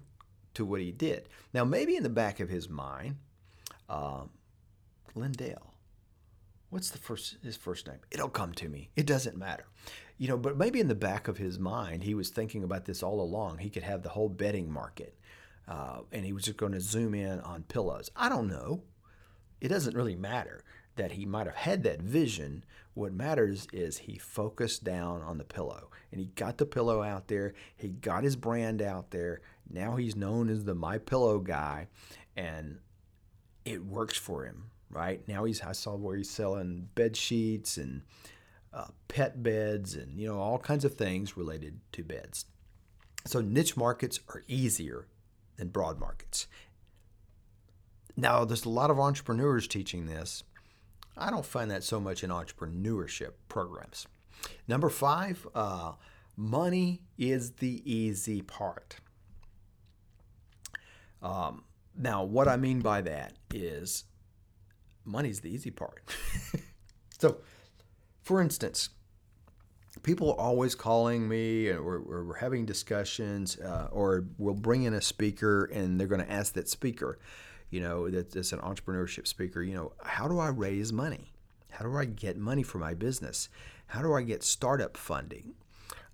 to 0.54 0.64
what 0.64 0.80
he 0.80 0.92
did. 0.92 1.28
Now, 1.52 1.64
maybe 1.64 1.96
in 1.96 2.02
the 2.02 2.08
back 2.08 2.40
of 2.40 2.48
his 2.48 2.68
mind, 2.68 3.16
uh, 3.88 4.24
Lindell. 5.14 5.72
What's 6.70 6.90
the 6.90 6.98
first 6.98 7.36
his 7.42 7.56
first 7.56 7.86
name? 7.86 7.98
It'll 8.10 8.28
come 8.28 8.52
to 8.54 8.68
me. 8.68 8.90
It 8.96 9.06
doesn't 9.06 9.36
matter 9.36 9.66
you 10.18 10.28
know, 10.28 10.36
but 10.36 10.56
maybe 10.56 10.80
in 10.80 10.88
the 10.88 10.94
back 10.94 11.28
of 11.28 11.36
his 11.36 11.58
mind, 11.58 12.04
he 12.04 12.14
was 12.14 12.30
thinking 12.30 12.64
about 12.64 12.84
this 12.84 13.02
all 13.02 13.20
along. 13.20 13.58
He 13.58 13.70
could 13.70 13.82
have 13.82 14.02
the 14.02 14.08
whole 14.08 14.28
bedding 14.28 14.70
market, 14.70 15.14
uh, 15.68 16.00
and 16.10 16.24
he 16.24 16.32
was 16.32 16.44
just 16.44 16.56
going 16.56 16.72
to 16.72 16.80
zoom 16.80 17.14
in 17.14 17.40
on 17.40 17.64
pillows. 17.64 18.10
I 18.16 18.28
don't 18.28 18.48
know. 18.48 18.82
It 19.60 19.68
doesn't 19.68 19.96
really 19.96 20.16
matter 20.16 20.64
that 20.96 21.12
he 21.12 21.26
might 21.26 21.46
have 21.46 21.56
had 21.56 21.82
that 21.82 22.00
vision. 22.00 22.64
What 22.94 23.12
matters 23.12 23.66
is 23.72 23.98
he 23.98 24.16
focused 24.16 24.84
down 24.84 25.20
on 25.20 25.36
the 25.36 25.44
pillow, 25.44 25.90
and 26.10 26.18
he 26.18 26.28
got 26.28 26.56
the 26.56 26.64
pillow 26.64 27.02
out 27.02 27.28
there. 27.28 27.52
He 27.76 27.88
got 27.88 28.24
his 28.24 28.36
brand 28.36 28.80
out 28.80 29.10
there. 29.10 29.42
Now 29.68 29.96
he's 29.96 30.16
known 30.16 30.48
as 30.48 30.64
the 30.64 30.74
My 30.74 30.96
Pillow 30.96 31.40
guy, 31.40 31.88
and 32.36 32.78
it 33.66 33.84
works 33.84 34.16
for 34.16 34.46
him. 34.46 34.70
Right 34.90 35.26
now, 35.28 35.44
he's 35.44 35.62
I 35.62 35.72
saw 35.72 35.96
where 35.96 36.16
he's 36.16 36.30
selling 36.30 36.88
bed 36.94 37.16
sheets 37.16 37.76
and 37.76 38.02
uh, 38.72 38.88
pet 39.08 39.42
beds, 39.42 39.94
and 39.94 40.20
you 40.20 40.28
know 40.28 40.38
all 40.38 40.58
kinds 40.58 40.84
of 40.84 40.94
things 40.94 41.36
related 41.36 41.80
to 41.92 42.04
beds. 42.04 42.46
So 43.24 43.40
niche 43.40 43.76
markets 43.76 44.20
are 44.28 44.42
easier 44.46 45.06
than 45.56 45.68
broad 45.68 45.98
markets. 45.98 46.46
Now, 48.16 48.44
there's 48.44 48.64
a 48.64 48.70
lot 48.70 48.90
of 48.90 48.98
entrepreneurs 48.98 49.66
teaching 49.66 50.06
this. 50.06 50.44
I 51.16 51.30
don't 51.30 51.44
find 51.44 51.70
that 51.70 51.82
so 51.82 52.00
much 52.00 52.22
in 52.22 52.30
entrepreneurship 52.30 53.32
programs. 53.48 54.06
Number 54.68 54.88
five, 54.88 55.46
uh, 55.54 55.92
money 56.36 57.02
is 57.18 57.52
the 57.52 57.82
easy 57.90 58.42
part. 58.42 58.96
Um, 61.22 61.64
Now, 61.98 62.24
what 62.24 62.46
I 62.46 62.56
mean 62.56 62.80
by 62.80 63.00
that 63.02 63.32
is 63.52 64.04
money's 65.06 65.40
the 65.40 65.48
easy 65.48 65.70
part. 65.70 66.02
so, 67.18 67.38
for 68.22 68.40
instance, 68.40 68.90
people 70.02 70.30
are 70.32 70.38
always 70.38 70.74
calling 70.74 71.28
me 71.28 71.68
and 71.68 71.84
we're, 71.84 72.00
we're 72.00 72.36
having 72.36 72.66
discussions 72.66 73.58
uh, 73.60 73.88
or 73.90 74.24
we'll 74.38 74.54
bring 74.54 74.82
in 74.84 74.94
a 74.94 75.00
speaker 75.00 75.64
and 75.66 75.98
they're 75.98 76.06
going 76.06 76.24
to 76.24 76.30
ask 76.30 76.52
that 76.54 76.68
speaker 76.68 77.18
you 77.70 77.80
know 77.80 78.08
that's 78.08 78.52
an 78.52 78.60
entrepreneurship 78.60 79.26
speaker 79.26 79.62
you 79.62 79.74
know 79.74 79.92
how 80.02 80.28
do 80.28 80.38
i 80.38 80.48
raise 80.48 80.92
money? 80.92 81.32
How 81.70 81.84
do 81.84 81.96
i 81.96 82.04
get 82.04 82.36
money 82.36 82.62
for 82.62 82.78
my 82.78 82.94
business? 82.94 83.48
How 83.88 84.02
do 84.02 84.14
i 84.14 84.22
get 84.22 84.42
startup 84.42 84.96
funding? 84.96 85.54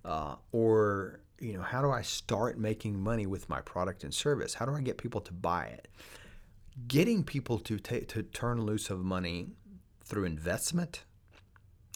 Uh, 0.03 0.35
or 0.51 1.21
you 1.39 1.53
know 1.53 1.61
how 1.61 1.81
do 1.81 1.91
i 1.91 2.01
start 2.01 2.57
making 2.57 2.99
money 2.99 3.25
with 3.25 3.47
my 3.49 3.61
product 3.61 4.03
and 4.03 4.13
service? 4.13 4.55
How 4.55 4.65
do 4.65 4.73
i 4.73 4.81
get 4.81 4.97
people 4.97 5.21
to 5.21 5.33
buy 5.33 5.65
it 5.65 5.87
getting 6.87 7.23
people 7.23 7.59
to, 7.59 7.77
t- 7.77 8.01
to 8.01 8.23
turn 8.23 8.61
loose 8.65 8.89
of 8.89 8.99
money 8.99 9.49
through 10.03 10.25
investment 10.25 11.03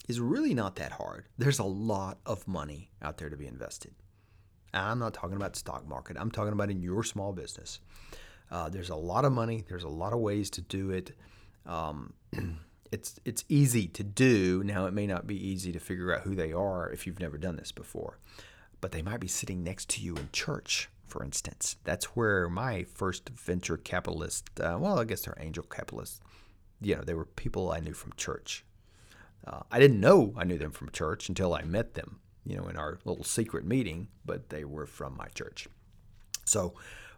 is 0.08 0.20
really 0.20 0.54
not 0.54 0.76
that 0.76 0.92
hard. 0.92 1.26
There's 1.36 1.58
a 1.58 1.64
lot 1.64 2.18
of 2.24 2.48
money 2.48 2.90
out 3.02 3.18
there 3.18 3.28
to 3.28 3.36
be 3.36 3.46
invested. 3.46 3.94
I'm 4.72 4.98
not 4.98 5.14
talking 5.14 5.36
about 5.36 5.56
stock 5.56 5.86
market. 5.88 6.16
I'm 6.18 6.30
talking 6.30 6.52
about 6.52 6.70
in 6.70 6.82
your 6.82 7.02
small 7.02 7.32
business. 7.32 7.80
Uh, 8.50 8.68
there's 8.68 8.90
a 8.90 8.96
lot 8.96 9.24
of 9.24 9.32
money. 9.32 9.64
There's 9.68 9.84
a 9.84 9.88
lot 9.88 10.12
of 10.12 10.20
ways 10.20 10.50
to 10.50 10.60
do 10.60 10.90
it. 10.90 11.12
Um, 11.66 12.14
it's 12.92 13.18
it's 13.24 13.44
easy 13.48 13.86
to 13.88 14.02
do. 14.02 14.62
Now 14.64 14.86
it 14.86 14.94
may 14.94 15.06
not 15.06 15.26
be 15.26 15.36
easy 15.36 15.72
to 15.72 15.78
figure 15.78 16.14
out 16.14 16.22
who 16.22 16.34
they 16.34 16.52
are 16.52 16.90
if 16.90 17.06
you've 17.06 17.20
never 17.20 17.38
done 17.38 17.56
this 17.56 17.72
before, 17.72 18.18
but 18.80 18.92
they 18.92 19.02
might 19.02 19.20
be 19.20 19.28
sitting 19.28 19.62
next 19.62 19.88
to 19.90 20.00
you 20.00 20.16
in 20.16 20.28
church, 20.32 20.88
for 21.08 21.24
instance. 21.24 21.76
That's 21.84 22.16
where 22.16 22.48
my 22.48 22.84
first 22.84 23.28
venture 23.30 23.76
capitalist. 23.76 24.48
Uh, 24.60 24.78
well, 24.80 24.98
I 24.98 25.04
guess 25.04 25.22
they're 25.22 25.36
angel 25.38 25.64
capitalists. 25.64 26.20
You 26.80 26.96
know, 26.96 27.02
they 27.02 27.14
were 27.14 27.24
people 27.24 27.72
I 27.72 27.80
knew 27.80 27.94
from 27.94 28.12
church 28.16 28.64
uh, 29.46 29.60
I 29.70 29.78
didn't 29.78 30.00
know 30.00 30.34
I 30.36 30.44
knew 30.44 30.58
them 30.58 30.72
from 30.72 30.90
church 30.90 31.28
until 31.28 31.54
I 31.54 31.62
met 31.62 31.94
them, 31.94 32.20
you 32.44 32.56
know, 32.56 32.68
in 32.68 32.76
our 32.76 32.98
little 33.04 33.24
secret 33.24 33.64
meeting, 33.64 34.08
but 34.24 34.50
they 34.50 34.64
were 34.64 34.86
from 34.86 35.16
my 35.16 35.28
church. 35.28 35.68
So 36.44 36.74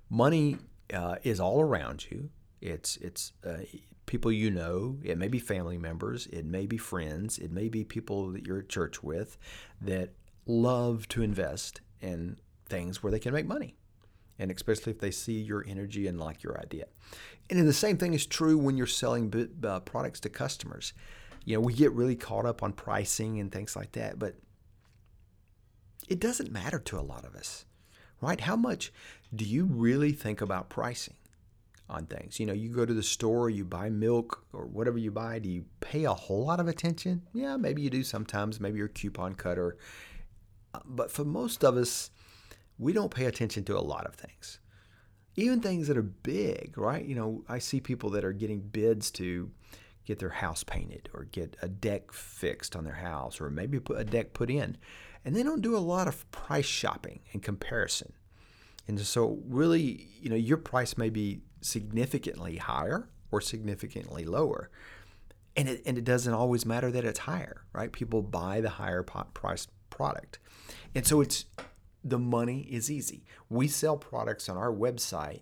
money 0.08 0.58
uh, 0.92 1.16
is 1.22 1.40
all 1.40 1.60
around 1.60 2.06
you. 2.10 2.30
It's 2.60 2.96
it's 2.98 3.32
uh, 3.44 3.64
people 4.06 4.30
you 4.30 4.50
know. 4.50 4.98
It 5.02 5.18
may 5.18 5.28
be 5.28 5.38
family 5.38 5.78
members. 5.78 6.26
It 6.26 6.44
may 6.44 6.66
be 6.66 6.76
friends. 6.76 7.38
It 7.38 7.50
may 7.50 7.68
be 7.68 7.84
people 7.84 8.30
that 8.32 8.46
you're 8.46 8.60
at 8.60 8.68
church 8.68 9.02
with 9.02 9.38
that 9.80 10.10
love 10.46 11.08
to 11.08 11.22
invest 11.22 11.80
in 12.00 12.38
things 12.66 13.02
where 13.02 13.10
they 13.10 13.18
can 13.18 13.32
make 13.32 13.46
money. 13.46 13.76
And 14.40 14.50
especially 14.50 14.90
if 14.90 14.98
they 14.98 15.12
see 15.12 15.40
your 15.40 15.64
energy 15.68 16.08
and 16.08 16.18
like 16.18 16.42
your 16.42 16.58
idea. 16.58 16.86
And 17.48 17.68
the 17.68 17.72
same 17.72 17.98
thing 17.98 18.14
is 18.14 18.26
true 18.26 18.58
when 18.58 18.76
you're 18.76 18.86
selling 18.86 19.48
uh, 19.62 19.80
products 19.80 20.18
to 20.20 20.28
customers 20.28 20.92
you 21.44 21.54
know, 21.54 21.60
we 21.60 21.72
get 21.72 21.92
really 21.92 22.16
caught 22.16 22.46
up 22.46 22.62
on 22.62 22.72
pricing 22.72 23.40
and 23.40 23.50
things 23.50 23.76
like 23.76 23.92
that, 23.92 24.18
but 24.18 24.34
it 26.08 26.20
doesn't 26.20 26.52
matter 26.52 26.78
to 26.78 26.98
a 26.98 27.02
lot 27.02 27.24
of 27.24 27.34
us, 27.34 27.64
right? 28.20 28.40
How 28.40 28.56
much 28.56 28.92
do 29.34 29.44
you 29.44 29.64
really 29.64 30.12
think 30.12 30.40
about 30.40 30.68
pricing 30.68 31.14
on 31.88 32.06
things? 32.06 32.38
You 32.38 32.46
know, 32.46 32.52
you 32.52 32.68
go 32.68 32.84
to 32.84 32.94
the 32.94 33.02
store, 33.02 33.48
you 33.48 33.64
buy 33.64 33.88
milk 33.88 34.44
or 34.52 34.66
whatever 34.66 34.98
you 34.98 35.10
buy, 35.10 35.38
do 35.38 35.48
you 35.48 35.64
pay 35.80 36.04
a 36.04 36.14
whole 36.14 36.46
lot 36.46 36.60
of 36.60 36.68
attention? 36.68 37.22
Yeah, 37.32 37.56
maybe 37.56 37.82
you 37.82 37.90
do 37.90 38.02
sometimes, 38.02 38.60
maybe 38.60 38.78
you're 38.78 38.86
a 38.86 38.90
coupon 38.90 39.34
cutter. 39.34 39.76
Uh, 40.74 40.80
but 40.84 41.10
for 41.10 41.24
most 41.24 41.64
of 41.64 41.76
us, 41.76 42.10
we 42.80 42.94
don't 42.94 43.14
pay 43.14 43.26
attention 43.26 43.62
to 43.64 43.76
a 43.76 43.80
lot 43.80 44.06
of 44.06 44.14
things. 44.14 44.58
Even 45.36 45.60
things 45.60 45.86
that 45.86 45.98
are 45.98 46.02
big, 46.02 46.76
right? 46.76 47.04
You 47.04 47.14
know, 47.14 47.44
I 47.48 47.58
see 47.58 47.78
people 47.78 48.10
that 48.10 48.24
are 48.24 48.32
getting 48.32 48.60
bids 48.60 49.10
to 49.12 49.50
get 50.06 50.18
their 50.18 50.30
house 50.30 50.64
painted 50.64 51.08
or 51.14 51.24
get 51.24 51.56
a 51.62 51.68
deck 51.68 52.10
fixed 52.10 52.74
on 52.74 52.84
their 52.84 52.94
house 52.94 53.40
or 53.40 53.50
maybe 53.50 53.78
put 53.78 54.00
a 54.00 54.04
deck 54.04 54.32
put 54.32 54.50
in. 54.50 54.76
And 55.24 55.36
they 55.36 55.42
don't 55.42 55.60
do 55.60 55.76
a 55.76 55.78
lot 55.78 56.08
of 56.08 56.28
price 56.32 56.64
shopping 56.64 57.20
and 57.32 57.42
comparison. 57.42 58.14
And 58.88 58.98
so 58.98 59.38
really, 59.46 60.08
you 60.18 60.30
know, 60.30 60.36
your 60.36 60.56
price 60.56 60.96
may 60.96 61.10
be 61.10 61.42
significantly 61.60 62.56
higher 62.56 63.08
or 63.30 63.42
significantly 63.42 64.24
lower. 64.24 64.70
And 65.54 65.68
it, 65.68 65.82
and 65.84 65.98
it 65.98 66.04
doesn't 66.04 66.32
always 66.32 66.64
matter 66.64 66.90
that 66.90 67.04
it's 67.04 67.20
higher, 67.20 67.62
right? 67.74 67.92
People 67.92 68.22
buy 68.22 68.62
the 68.62 68.70
higher 68.70 69.02
priced 69.02 69.68
product. 69.90 70.38
And 70.94 71.06
so 71.06 71.20
it's 71.20 71.44
the 72.02 72.18
money 72.18 72.62
is 72.70 72.90
easy. 72.90 73.24
We 73.48 73.68
sell 73.68 73.96
products 73.96 74.48
on 74.48 74.56
our 74.56 74.72
website 74.72 75.40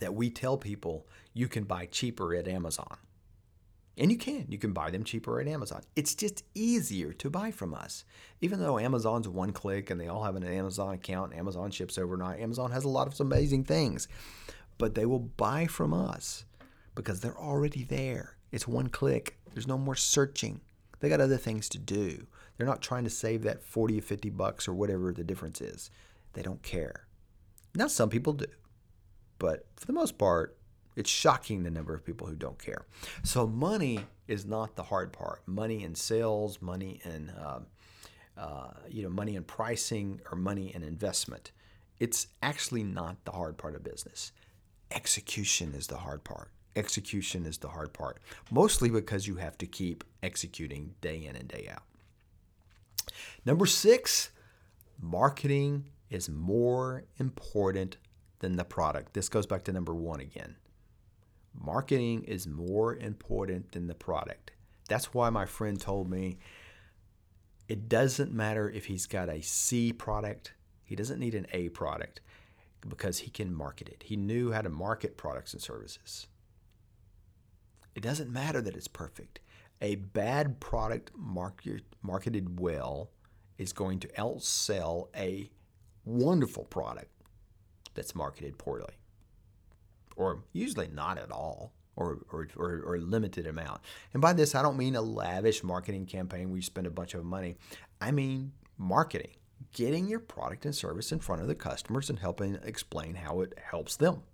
that 0.00 0.14
we 0.14 0.30
tell 0.30 0.56
people 0.56 1.06
you 1.32 1.48
can 1.48 1.64
buy 1.64 1.86
cheaper 1.86 2.34
at 2.34 2.48
Amazon. 2.48 2.96
And 3.98 4.10
you 4.10 4.18
can. 4.18 4.46
You 4.50 4.58
can 4.58 4.72
buy 4.72 4.90
them 4.90 5.04
cheaper 5.04 5.40
at 5.40 5.48
Amazon. 5.48 5.80
It's 5.96 6.14
just 6.14 6.44
easier 6.54 7.14
to 7.14 7.30
buy 7.30 7.50
from 7.50 7.72
us. 7.72 8.04
Even 8.42 8.60
though 8.60 8.78
Amazon's 8.78 9.26
one 9.26 9.52
click 9.52 9.88
and 9.88 9.98
they 9.98 10.08
all 10.08 10.24
have 10.24 10.36
an 10.36 10.44
Amazon 10.44 10.92
account, 10.92 11.34
Amazon 11.34 11.70
ships 11.70 11.96
overnight, 11.96 12.40
Amazon 12.40 12.72
has 12.72 12.84
a 12.84 12.90
lot 12.90 13.06
of 13.06 13.18
amazing 13.20 13.64
things. 13.64 14.06
But 14.76 14.94
they 14.94 15.06
will 15.06 15.20
buy 15.20 15.66
from 15.66 15.94
us 15.94 16.44
because 16.94 17.20
they're 17.20 17.38
already 17.38 17.84
there. 17.84 18.36
It's 18.52 18.68
one 18.68 18.88
click. 18.88 19.38
There's 19.54 19.66
no 19.66 19.78
more 19.78 19.94
searching. 19.94 20.60
They 21.00 21.08
got 21.08 21.20
other 21.20 21.38
things 21.38 21.68
to 21.70 21.78
do. 21.78 22.26
They're 22.56 22.66
not 22.66 22.82
trying 22.82 23.04
to 23.04 23.10
save 23.10 23.42
that 23.42 23.62
40 23.62 23.98
or 23.98 24.02
50 24.02 24.30
bucks 24.30 24.68
or 24.68 24.74
whatever 24.74 25.12
the 25.12 25.24
difference 25.24 25.60
is. 25.60 25.90
They 26.32 26.42
don't 26.42 26.62
care. 26.62 27.06
Now, 27.74 27.88
some 27.88 28.08
people 28.08 28.32
do. 28.32 28.46
But 29.38 29.66
for 29.76 29.86
the 29.86 29.92
most 29.92 30.16
part, 30.16 30.56
it's 30.96 31.10
shocking 31.10 31.62
the 31.62 31.70
number 31.70 31.94
of 31.94 32.04
people 32.04 32.26
who 32.26 32.36
don't 32.36 32.58
care. 32.58 32.86
So 33.22 33.46
money 33.46 34.00
is 34.28 34.46
not 34.46 34.76
the 34.76 34.82
hard 34.82 35.12
part. 35.12 35.46
Money 35.46 35.84
in 35.84 35.94
sales, 35.94 36.62
money 36.62 37.00
in 37.04 37.28
uh, 37.30 37.60
uh, 38.36 38.70
you 38.88 39.02
know, 39.02 39.08
money 39.08 39.36
in 39.36 39.44
pricing 39.44 40.20
or 40.30 40.36
money 40.36 40.74
in 40.74 40.82
investment. 40.82 41.52
It's 41.98 42.26
actually 42.42 42.84
not 42.84 43.24
the 43.24 43.32
hard 43.32 43.56
part 43.56 43.74
of 43.74 43.82
business. 43.82 44.32
Execution 44.90 45.74
is 45.74 45.86
the 45.86 45.96
hard 45.96 46.22
part. 46.22 46.50
Execution 46.76 47.46
is 47.46 47.56
the 47.56 47.68
hard 47.68 47.94
part, 47.94 48.18
mostly 48.50 48.90
because 48.90 49.26
you 49.26 49.36
have 49.36 49.56
to 49.58 49.66
keep 49.66 50.04
executing 50.22 50.94
day 51.00 51.24
in 51.24 51.34
and 51.34 51.48
day 51.48 51.68
out. 51.72 51.82
Number 53.44 53.66
six, 53.66 54.30
marketing 55.00 55.90
is 56.10 56.28
more 56.28 57.04
important 57.18 57.96
than 58.40 58.56
the 58.56 58.64
product. 58.64 59.14
This 59.14 59.28
goes 59.28 59.46
back 59.46 59.64
to 59.64 59.72
number 59.72 59.94
one 59.94 60.20
again. 60.20 60.56
Marketing 61.54 62.22
is 62.24 62.46
more 62.46 62.94
important 62.96 63.72
than 63.72 63.86
the 63.86 63.94
product. 63.94 64.52
That's 64.88 65.14
why 65.14 65.30
my 65.30 65.46
friend 65.46 65.80
told 65.80 66.10
me 66.10 66.38
it 67.68 67.88
doesn't 67.88 68.32
matter 68.32 68.70
if 68.70 68.86
he's 68.86 69.06
got 69.06 69.28
a 69.28 69.40
C 69.42 69.92
product, 69.92 70.52
he 70.84 70.94
doesn't 70.94 71.18
need 71.18 71.34
an 71.34 71.46
A 71.52 71.70
product 71.70 72.20
because 72.88 73.18
he 73.18 73.30
can 73.30 73.52
market 73.52 73.88
it. 73.88 74.04
He 74.06 74.16
knew 74.16 74.52
how 74.52 74.62
to 74.62 74.68
market 74.68 75.16
products 75.16 75.52
and 75.52 75.62
services. 75.62 76.28
It 77.96 78.02
doesn't 78.02 78.30
matter 78.30 78.60
that 78.60 78.76
it's 78.76 78.88
perfect. 78.88 79.40
A 79.80 79.96
bad 79.96 80.58
product 80.60 81.10
market, 81.16 81.82
marketed 82.02 82.60
well 82.60 83.10
is 83.58 83.72
going 83.72 84.00
to 84.00 84.08
outsell 84.08 85.08
a 85.16 85.50
wonderful 86.04 86.64
product 86.64 87.10
that's 87.94 88.14
marketed 88.14 88.58
poorly 88.58 88.94
or 90.16 90.42
usually 90.52 90.88
not 90.88 91.18
at 91.18 91.30
all. 91.30 91.72
Or, 91.98 92.18
or, 92.30 92.46
or, 92.58 92.82
or, 92.84 92.98
limited 92.98 93.46
amount. 93.46 93.80
And 94.12 94.20
by 94.20 94.34
this, 94.34 94.54
I 94.54 94.60
don't 94.60 94.76
mean 94.76 94.96
a 94.96 95.00
lavish 95.00 95.64
marketing 95.64 96.04
campaign 96.04 96.50
where 96.50 96.56
you 96.56 96.62
spend 96.62 96.86
a 96.86 96.90
bunch 96.90 97.14
of 97.14 97.24
money. 97.24 97.56
I 98.02 98.10
mean 98.10 98.52
marketing, 98.76 99.30
getting 99.72 100.06
your 100.06 100.20
product 100.20 100.66
and 100.66 100.74
service 100.74 101.10
in 101.10 101.20
front 101.20 101.40
of 101.40 101.48
the 101.48 101.54
customers 101.54 102.10
and 102.10 102.18
helping 102.18 102.58
explain 102.64 103.14
how 103.14 103.40
it 103.40 103.58
helps 103.58 103.96
them. 103.96 104.24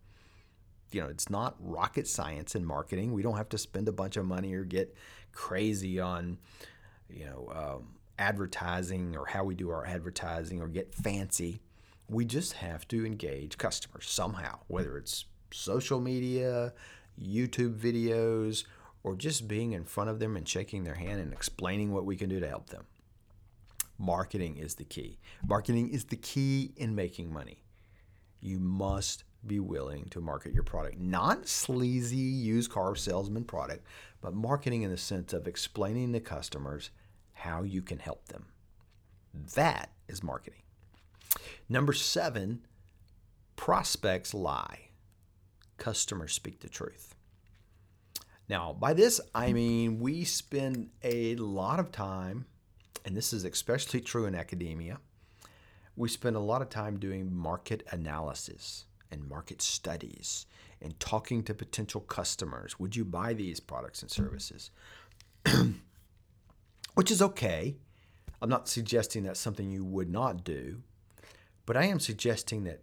You 0.91 1.03
know, 1.03 1.07
it's 1.07 1.31
not 1.31 1.55
rocket 1.61 2.09
science 2.09 2.57
in 2.57 2.65
marketing. 2.65 3.13
We 3.13 3.23
don't 3.23 3.37
have 3.37 3.49
to 3.51 3.59
spend 3.59 3.87
a 3.87 3.93
bunch 3.93 4.17
of 4.17 4.25
money 4.25 4.55
or 4.55 4.65
get 4.65 4.97
crazy 5.33 5.99
on, 6.01 6.39
you 7.09 7.27
know, 7.27 7.53
um, 7.55 7.95
advertising 8.19 9.17
or 9.17 9.27
how 9.27 9.45
we 9.45 9.55
do 9.55 9.71
our 9.71 9.85
advertising 9.87 10.61
or 10.61 10.69
get 10.69 10.95
fancy. 10.95 11.61
We 12.09 12.25
just 12.25 12.55
have 12.55 12.87
to 12.89 13.07
engage 13.07 13.59
customers 13.59 14.07
somehow, 14.09 14.61
whether 14.69 14.97
it's 14.97 15.25
social 15.51 16.01
media, 16.01 16.73
YouTube 17.21 17.79
videos, 17.79 18.65
or 19.03 19.17
just 19.17 19.49
being 19.49 19.73
in 19.73 19.85
front 19.85 20.11
of 20.11 20.19
them 20.19 20.37
and 20.37 20.49
shaking 20.49 20.85
their 20.85 20.95
hand 20.95 21.21
and 21.21 21.33
explaining 21.33 21.93
what 21.93 22.05
we 22.05 22.17
can 22.17 22.29
do 22.29 22.41
to 22.41 22.49
help 22.49 22.69
them. 22.69 22.85
Marketing 23.99 24.57
is 24.57 24.75
the 24.75 24.85
key. 24.85 25.19
Marketing 25.47 25.89
is 25.89 26.05
the 26.05 26.17
key 26.17 26.73
in 26.77 26.95
making 26.95 27.33
money. 27.33 27.63
You 28.41 28.59
must 28.59 29.25
be 29.47 29.61
willing 29.61 30.07
to 30.11 30.21
market 30.21 30.53
your 30.53 30.63
product. 30.63 30.99
Not 30.99 31.49
sleazy 31.49 32.17
used 32.17 32.71
car 32.71 32.95
salesman 32.95 33.45
product, 33.45 33.85
but 34.21 34.35
marketing 34.35 34.83
in 34.83 34.91
the 34.91 34.97
sense 34.97 35.33
of 35.33 35.49
explaining 35.49 36.13
to 36.13 36.21
customers 36.21 36.91
how 37.33 37.63
you 37.63 37.83
can 37.83 37.99
help 37.99 38.29
them. 38.29 38.47
That 39.55 39.91
is 40.09 40.23
marketing. 40.23 40.63
Number 41.69 41.93
seven, 41.93 42.67
prospects 43.57 44.35
lie 44.35 44.89
customers 45.79 46.33
speak 46.33 46.61
the 46.61 46.69
truth. 46.69 47.17
Now, 48.49 48.73
by 48.73 48.93
this, 48.93 49.21
I 49.35 49.53
mean 49.53 49.99
we 49.99 50.25
spend 50.25 50.91
a 51.03 51.35
lot 51.37 51.81
of 51.81 51.91
time, 51.91 52.47
and 53.05 53.17
this 53.17 53.33
is 53.33 53.45
especially 53.45 54.01
true 54.01 54.27
in 54.27 54.35
academia, 54.35 54.99
we 55.97 56.09
spend 56.09 56.37
a 56.37 56.41
lot 56.41 56.63
of 56.63 56.69
time 56.69 56.99
doing 56.99 57.35
market 57.35 57.85
analysis 57.91 58.85
and 59.13 59.29
market 59.29 59.63
studies 59.63 60.47
and 60.81 60.99
talking 60.99 61.45
to 61.45 61.55
potential 61.55 62.01
customers. 62.01 62.81
Would 62.81 62.97
you 62.97 63.05
buy 63.05 63.35
these 63.35 63.61
products 63.61 64.03
and 64.03 64.11
services? 64.11 64.71
Which 66.95 67.11
is 67.11 67.23
okay. 67.23 67.77
I'm 68.41 68.49
not 68.49 68.69
suggesting 68.69 69.23
that's 69.23 69.39
something 69.39 69.71
you 69.71 69.85
would 69.85 70.11
not 70.11 70.43
do, 70.43 70.83
but 71.65 71.77
I 71.77 71.85
am 71.85 72.01
suggesting 72.01 72.65
that 72.65 72.81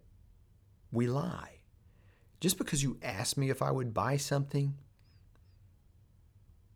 we 0.90 1.06
lie. 1.06 1.58
Just 2.40 2.56
because 2.56 2.82
you 2.82 2.98
asked 3.02 3.36
me 3.36 3.50
if 3.50 3.60
I 3.60 3.70
would 3.70 3.92
buy 3.92 4.16
something, 4.16 4.74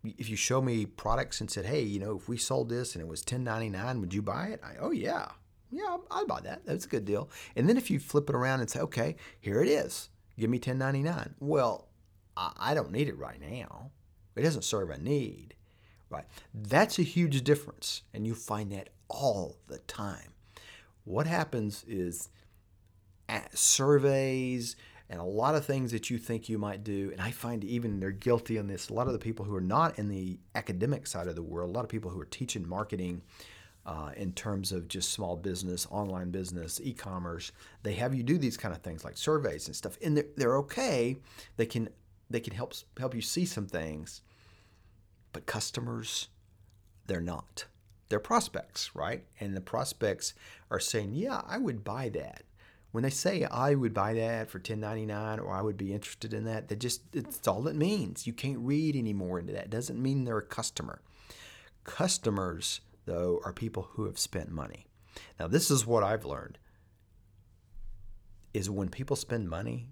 if 0.05 0.29
you 0.29 0.37
show 0.37 0.61
me 0.61 0.85
products 0.85 1.41
and 1.41 1.51
said, 1.51 1.65
"Hey, 1.65 1.83
you 1.83 1.99
know, 1.99 2.17
if 2.17 2.29
we 2.29 2.37
sold 2.37 2.69
this 2.69 2.95
and 2.95 3.01
it 3.01 3.09
was 3.09 3.23
10.99, 3.23 4.01
would 4.01 4.13
you 4.13 4.21
buy 4.21 4.49
it?" 4.49 4.61
I, 4.63 4.77
"Oh 4.77 4.91
yeah, 4.91 5.31
yeah, 5.75 5.97
I'd 6.11 6.27
buy 6.27 6.41
that. 6.41 6.65
That's 6.65 6.87
a 6.87 6.89
good 6.89 7.05
deal." 7.05 7.29
And 7.57 7.69
then 7.69 7.77
if 7.77 7.91
you 7.91 7.99
flip 7.99 8.29
it 8.29 8.37
around 8.37 8.61
and 8.61 8.71
say, 8.71 8.81
"Okay, 8.81 9.17
here 9.41 9.63
it 9.63 9.69
is. 9.69 10.09
Give 10.39 10.51
me 10.51 10.59
10.99." 10.59 11.35
Well, 11.41 11.89
I 12.37 12.75
don't 12.75 12.91
need 12.91 13.09
it 13.09 13.19
right 13.19 13.41
now. 13.41 13.93
It 14.35 14.43
doesn't 14.43 14.65
serve 14.65 14.91
a 14.91 14.99
need, 14.99 15.55
right? 16.11 16.27
That's 16.53 16.99
a 16.99 17.03
huge 17.03 17.45
difference, 17.45 18.03
and 18.13 18.27
you 18.27 18.35
find 18.35 18.73
that 18.73 18.89
all 19.09 19.59
the 19.69 19.79
time. 19.79 20.33
What 21.05 21.27
happens 21.27 21.85
is 21.87 22.31
surveys 23.53 24.77
and 25.09 25.21
a 25.21 25.25
lot 25.25 25.55
of 25.55 25.65
things 25.65 25.93
that 25.93 26.11
you 26.11 26.19
think 26.19 26.49
you 26.49 26.59
might 26.59 26.83
do. 26.83 27.11
And 27.13 27.21
I 27.21 27.31
find 27.31 27.63
even 27.63 28.01
they're 28.01 28.11
guilty 28.11 28.59
on 28.59 28.67
this. 28.67 28.89
A 28.89 28.95
lot 28.95 29.07
of 29.07 29.13
the 29.13 29.19
people 29.19 29.45
who 29.45 29.55
are 29.55 29.61
not 29.61 29.99
in 29.99 30.09
the 30.09 30.39
academic 30.55 31.07
side 31.07 31.29
of 31.29 31.35
the 31.35 31.43
world, 31.43 31.71
a 31.71 31.73
lot 31.73 31.85
of 31.85 31.91
people 31.91 32.11
who 32.11 32.21
are 32.21 32.27
teaching 32.27 32.67
marketing 32.67 33.23
uh, 33.87 34.11
in 34.17 34.33
terms 34.33 34.73
of 34.73 34.89
just 34.89 35.13
small 35.13 35.37
business, 35.37 35.87
online 35.91 36.31
business, 36.31 36.81
e-commerce, 36.83 37.53
they 37.83 37.95
have 37.95 38.15
you 38.15 38.23
do 38.23 38.39
these 38.39 38.57
kind 38.57 38.75
of 38.75 38.81
things 38.83 39.05
like 39.05 39.17
surveys 39.17 39.67
and 39.67 39.77
stuff, 39.77 39.99
and 40.03 40.17
they're, 40.17 40.27
they're 40.37 40.57
okay. 40.59 41.17
They 41.57 41.67
can 41.67 41.89
they 42.31 42.41
can 42.41 42.55
help 42.55 42.75
help 42.99 43.15
you 43.15 43.21
see 43.21 43.45
some 43.45 43.67
things, 43.67 44.23
but 45.33 45.47
customers, 45.47 46.29
they're 47.07 47.21
not. 47.21 47.67
They're 48.09 48.21
prospects, 48.21 48.95
right? 48.95 49.25
And 49.41 49.57
the 49.57 49.61
prospects 49.61 50.35
are 50.71 50.81
saying, 50.81 51.15
"Yeah, 51.15 51.43
I 51.47 51.59
would 51.59 51.85
buy 51.85 52.09
that." 52.11 52.45
when 52.95 53.03
they 53.03 53.11
say 53.11 53.43
I 53.43 53.75
would 53.75 53.93
buy 53.93 54.15
that 54.15 54.49
for 54.49 54.61
10.99 54.61 55.41
or 55.41 55.51
I 55.51 55.63
would 55.63 55.77
be 55.77 55.93
interested 55.93 56.33
in 56.33 56.45
that, 56.45 56.69
that 56.69 56.79
just 56.79 57.03
it's 57.13 57.49
all 57.49 57.67
it 57.67 57.75
means. 57.75 58.25
You 58.25 58.33
can't 58.33 58.61
read 58.61 58.95
any 58.95 59.13
more 59.13 59.41
into 59.41 59.53
that. 59.53 59.65
It 59.65 59.71
doesn't 59.71 60.01
mean 60.01 60.23
they're 60.23 60.39
a 60.39 60.47
customer. 60.47 61.03
Customers, 61.83 62.83
though, 63.07 63.41
are 63.45 63.53
people 63.53 63.89
who 63.93 64.07
have 64.07 64.19
spent 64.19 64.51
money. 64.51 64.87
Now, 65.39 65.49
this 65.49 65.71
is 65.71 65.87
what 65.87 66.03
I've 66.03 66.25
learned 66.25 66.59
is 68.53 68.71
when 68.71 68.89
people 68.89 69.17
spend 69.17 69.51
money, 69.51 69.89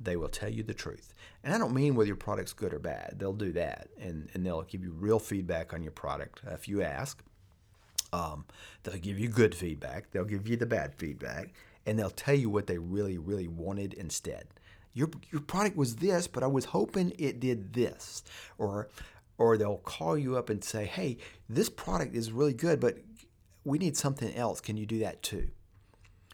they 0.00 0.16
will 0.16 0.28
tell 0.28 0.48
you 0.48 0.62
the 0.64 0.74
truth. 0.74 1.14
And 1.44 1.54
I 1.54 1.58
don't 1.58 1.72
mean 1.72 1.94
whether 1.94 2.08
your 2.08 2.16
product's 2.16 2.52
good 2.52 2.74
or 2.74 2.80
bad. 2.80 3.14
They'll 3.18 3.32
do 3.32 3.52
that 3.52 3.88
and, 4.00 4.28
and 4.34 4.44
they'll 4.44 4.62
give 4.62 4.82
you 4.82 4.92
real 4.92 5.20
feedback 5.20 5.72
on 5.72 5.82
your 5.82 5.92
product 5.92 6.40
if 6.50 6.66
you 6.66 6.82
ask. 6.82 7.22
Um, 8.12 8.44
they'll 8.82 8.98
give 8.98 9.18
you 9.18 9.28
good 9.28 9.54
feedback. 9.54 10.10
They'll 10.10 10.24
give 10.24 10.48
you 10.48 10.56
the 10.56 10.66
bad 10.66 10.94
feedback 10.96 11.54
and 11.86 11.98
they'll 11.98 12.10
tell 12.10 12.34
you 12.34 12.50
what 12.50 12.66
they 12.66 12.78
really, 12.78 13.18
really 13.18 13.48
wanted 13.48 13.94
instead. 13.94 14.46
Your, 14.94 15.08
your 15.30 15.40
product 15.40 15.76
was 15.76 15.96
this, 15.96 16.26
but 16.26 16.42
I 16.42 16.48
was 16.48 16.66
hoping 16.66 17.12
it 17.18 17.40
did 17.40 17.72
this. 17.72 18.24
Or, 18.58 18.88
or 19.42 19.58
they'll 19.58 19.78
call 19.78 20.16
you 20.16 20.36
up 20.36 20.50
and 20.50 20.62
say, 20.62 20.84
hey, 20.84 21.16
this 21.48 21.68
product 21.68 22.14
is 22.14 22.30
really 22.30 22.54
good, 22.54 22.78
but 22.78 22.98
we 23.64 23.76
need 23.76 23.96
something 23.96 24.32
else. 24.36 24.60
Can 24.60 24.76
you 24.76 24.86
do 24.86 25.00
that 25.00 25.20
too? 25.20 25.48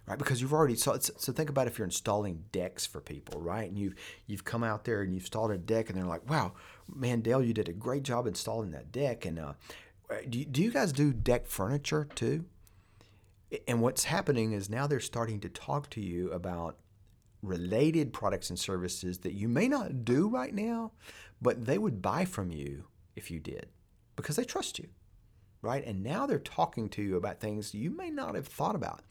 Right, 0.06 0.18
because 0.18 0.42
you've 0.42 0.52
already 0.52 0.74
so, 0.74 0.98
so 0.98 1.32
think 1.32 1.48
about 1.48 1.66
if 1.66 1.78
you're 1.78 1.86
installing 1.86 2.44
decks 2.52 2.84
for 2.84 3.00
people, 3.00 3.40
right? 3.40 3.68
And 3.68 3.78
you've 3.78 3.94
you've 4.26 4.44
come 4.44 4.62
out 4.62 4.84
there 4.84 5.02
and 5.02 5.14
you've 5.14 5.24
installed 5.24 5.50
a 5.50 5.58
deck, 5.58 5.88
and 5.88 5.98
they're 5.98 6.06
like, 6.06 6.28
"Wow, 6.30 6.52
man, 6.94 7.20
Dale, 7.20 7.42
you 7.42 7.52
did 7.52 7.68
a 7.68 7.74
great 7.74 8.04
job 8.04 8.26
installing 8.26 8.70
that 8.70 8.90
deck." 8.90 9.26
And 9.26 9.38
uh, 9.38 9.52
do 10.26 10.46
do 10.46 10.62
you 10.62 10.70
guys 10.70 10.92
do 10.92 11.12
deck 11.12 11.46
furniture 11.46 12.08
too? 12.14 12.46
And 13.66 13.82
what's 13.82 14.04
happening 14.04 14.52
is 14.52 14.70
now 14.70 14.86
they're 14.86 15.00
starting 15.00 15.40
to 15.40 15.50
talk 15.50 15.90
to 15.90 16.00
you 16.00 16.30
about 16.30 16.78
related 17.42 18.14
products 18.14 18.48
and 18.48 18.58
services 18.58 19.18
that 19.18 19.34
you 19.34 19.46
may 19.46 19.68
not 19.68 20.06
do 20.06 20.26
right 20.28 20.54
now, 20.54 20.92
but 21.42 21.66
they 21.66 21.76
would 21.76 22.00
buy 22.00 22.24
from 22.24 22.50
you 22.50 22.84
if 23.18 23.30
you 23.30 23.38
did 23.38 23.66
because 24.16 24.36
they 24.36 24.44
trust 24.44 24.78
you, 24.78 24.88
right? 25.60 25.84
And 25.84 26.02
now 26.02 26.26
they're 26.26 26.38
talking 26.38 26.88
to 26.90 27.02
you 27.02 27.16
about 27.16 27.40
things 27.40 27.74
you 27.74 27.90
may 27.90 28.10
not 28.10 28.34
have 28.34 28.46
thought 28.46 28.74
about. 28.74 29.02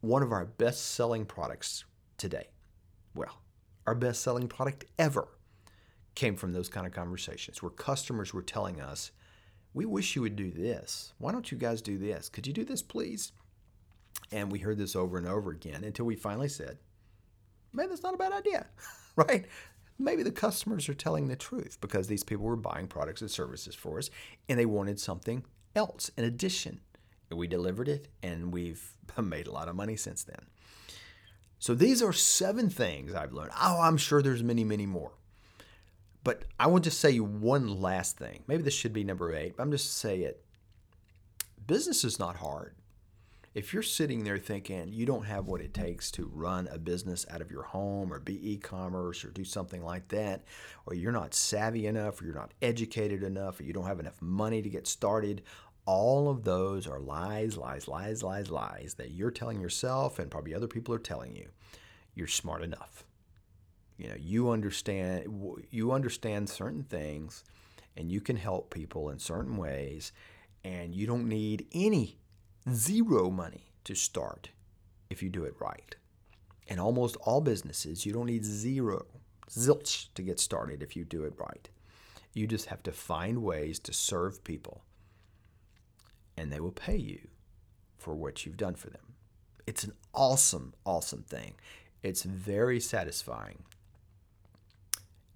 One 0.00 0.22
of 0.22 0.32
our 0.32 0.44
best 0.44 0.92
selling 0.94 1.24
products 1.24 1.84
today, 2.18 2.48
well, 3.14 3.40
our 3.86 3.94
best 3.94 4.22
selling 4.22 4.48
product 4.48 4.84
ever 4.98 5.28
came 6.14 6.36
from 6.36 6.52
those 6.52 6.68
kind 6.68 6.86
of 6.86 6.92
conversations 6.92 7.62
where 7.62 7.70
customers 7.70 8.34
were 8.34 8.42
telling 8.42 8.80
us, 8.80 9.12
We 9.72 9.86
wish 9.86 10.14
you 10.14 10.22
would 10.22 10.36
do 10.36 10.50
this. 10.50 11.14
Why 11.18 11.32
don't 11.32 11.50
you 11.50 11.58
guys 11.58 11.82
do 11.82 11.98
this? 11.98 12.28
Could 12.28 12.46
you 12.46 12.52
do 12.52 12.64
this, 12.64 12.82
please? 12.82 13.32
And 14.30 14.50
we 14.50 14.60
heard 14.60 14.78
this 14.78 14.96
over 14.96 15.18
and 15.18 15.26
over 15.26 15.50
again 15.50 15.84
until 15.84 16.06
we 16.06 16.16
finally 16.16 16.48
said, 16.48 16.78
maybe 17.72 17.88
that's 17.88 18.02
not 18.02 18.14
a 18.14 18.18
bad 18.18 18.32
idea, 18.32 18.66
right? 19.16 19.46
Maybe 19.98 20.22
the 20.22 20.32
customers 20.32 20.88
are 20.88 20.94
telling 20.94 21.28
the 21.28 21.36
truth 21.36 21.78
because 21.80 22.08
these 22.08 22.24
people 22.24 22.44
were 22.44 22.56
buying 22.56 22.88
products 22.88 23.20
and 23.20 23.30
services 23.30 23.74
for 23.74 23.98
us 23.98 24.10
and 24.48 24.58
they 24.58 24.66
wanted 24.66 24.98
something 24.98 25.44
else 25.76 26.10
in 26.16 26.24
addition. 26.24 26.80
We 27.30 27.46
delivered 27.46 27.88
it 27.88 28.08
and 28.22 28.52
we've 28.52 28.96
made 29.22 29.46
a 29.46 29.52
lot 29.52 29.68
of 29.68 29.76
money 29.76 29.96
since 29.96 30.24
then. 30.24 30.46
So 31.58 31.74
these 31.74 32.02
are 32.02 32.12
seven 32.12 32.68
things 32.68 33.14
I've 33.14 33.32
learned. 33.32 33.52
Oh, 33.60 33.80
I'm 33.80 33.96
sure 33.96 34.20
there's 34.20 34.42
many, 34.42 34.64
many 34.64 34.86
more. 34.86 35.12
But 36.22 36.44
I 36.58 36.66
will 36.66 36.80
just 36.80 37.00
say 37.00 37.18
one 37.18 37.80
last 37.80 38.16
thing. 38.16 38.42
Maybe 38.46 38.62
this 38.62 38.74
should 38.74 38.92
be 38.92 39.04
number 39.04 39.34
eight, 39.34 39.56
but 39.56 39.62
I'm 39.62 39.70
just 39.70 39.96
say 39.98 40.20
it. 40.20 40.44
Business 41.66 42.04
is 42.04 42.18
not 42.18 42.36
hard 42.36 42.74
if 43.54 43.72
you're 43.72 43.82
sitting 43.82 44.24
there 44.24 44.38
thinking 44.38 44.92
you 44.92 45.06
don't 45.06 45.26
have 45.26 45.46
what 45.46 45.60
it 45.60 45.72
takes 45.72 46.10
to 46.10 46.30
run 46.32 46.68
a 46.72 46.78
business 46.78 47.24
out 47.30 47.40
of 47.40 47.50
your 47.50 47.62
home 47.62 48.12
or 48.12 48.18
be 48.18 48.52
e-commerce 48.52 49.24
or 49.24 49.30
do 49.30 49.44
something 49.44 49.84
like 49.84 50.08
that 50.08 50.42
or 50.86 50.94
you're 50.94 51.12
not 51.12 51.34
savvy 51.34 51.86
enough 51.86 52.20
or 52.20 52.24
you're 52.24 52.34
not 52.34 52.52
educated 52.60 53.22
enough 53.22 53.60
or 53.60 53.62
you 53.62 53.72
don't 53.72 53.86
have 53.86 54.00
enough 54.00 54.20
money 54.20 54.60
to 54.60 54.68
get 54.68 54.86
started 54.86 55.42
all 55.86 56.30
of 56.30 56.44
those 56.44 56.86
are 56.86 56.98
lies 56.98 57.56
lies 57.56 57.88
lies 57.88 58.22
lies 58.22 58.50
lies 58.50 58.94
that 58.96 59.10
you're 59.10 59.30
telling 59.30 59.60
yourself 59.60 60.18
and 60.18 60.30
probably 60.30 60.54
other 60.54 60.66
people 60.66 60.94
are 60.94 60.98
telling 60.98 61.36
you. 61.36 61.48
You're 62.14 62.26
smart 62.26 62.62
enough. 62.62 63.04
You 63.96 64.08
know 64.08 64.16
you 64.18 64.50
understand 64.50 65.26
you 65.70 65.92
understand 65.92 66.48
certain 66.48 66.82
things 66.82 67.44
and 67.96 68.10
you 68.10 68.20
can 68.20 68.36
help 68.36 68.72
people 68.72 69.10
in 69.10 69.18
certain 69.18 69.56
ways 69.56 70.12
and 70.64 70.94
you 70.94 71.06
don't 71.06 71.28
need 71.28 71.66
any 71.72 72.18
zero 72.72 73.30
money 73.30 73.72
to 73.84 73.94
start 73.94 74.50
if 75.10 75.22
you 75.22 75.28
do 75.28 75.44
it 75.44 75.54
right. 75.60 75.94
In 76.66 76.78
almost 76.78 77.16
all 77.22 77.40
businesses, 77.40 78.06
you 78.06 78.12
don't 78.12 78.26
need 78.26 78.44
zero, 78.44 79.06
zilch 79.50 80.08
to 80.14 80.22
get 80.22 80.40
started 80.40 80.82
if 80.82 80.96
you 80.96 81.04
do 81.04 81.24
it 81.24 81.34
right. 81.36 81.68
You 82.32 82.46
just 82.46 82.66
have 82.66 82.82
to 82.84 82.92
find 82.92 83.42
ways 83.42 83.78
to 83.80 83.92
serve 83.92 84.42
people, 84.44 84.82
and 86.36 86.50
they 86.50 86.60
will 86.60 86.72
pay 86.72 86.96
you 86.96 87.28
for 87.98 88.14
what 88.14 88.44
you've 88.44 88.56
done 88.56 88.74
for 88.74 88.90
them. 88.90 89.14
It's 89.66 89.84
an 89.84 89.92
awesome, 90.12 90.74
awesome 90.84 91.22
thing. 91.22 91.54
It's 92.02 92.22
very 92.22 92.80
satisfying. 92.80 93.62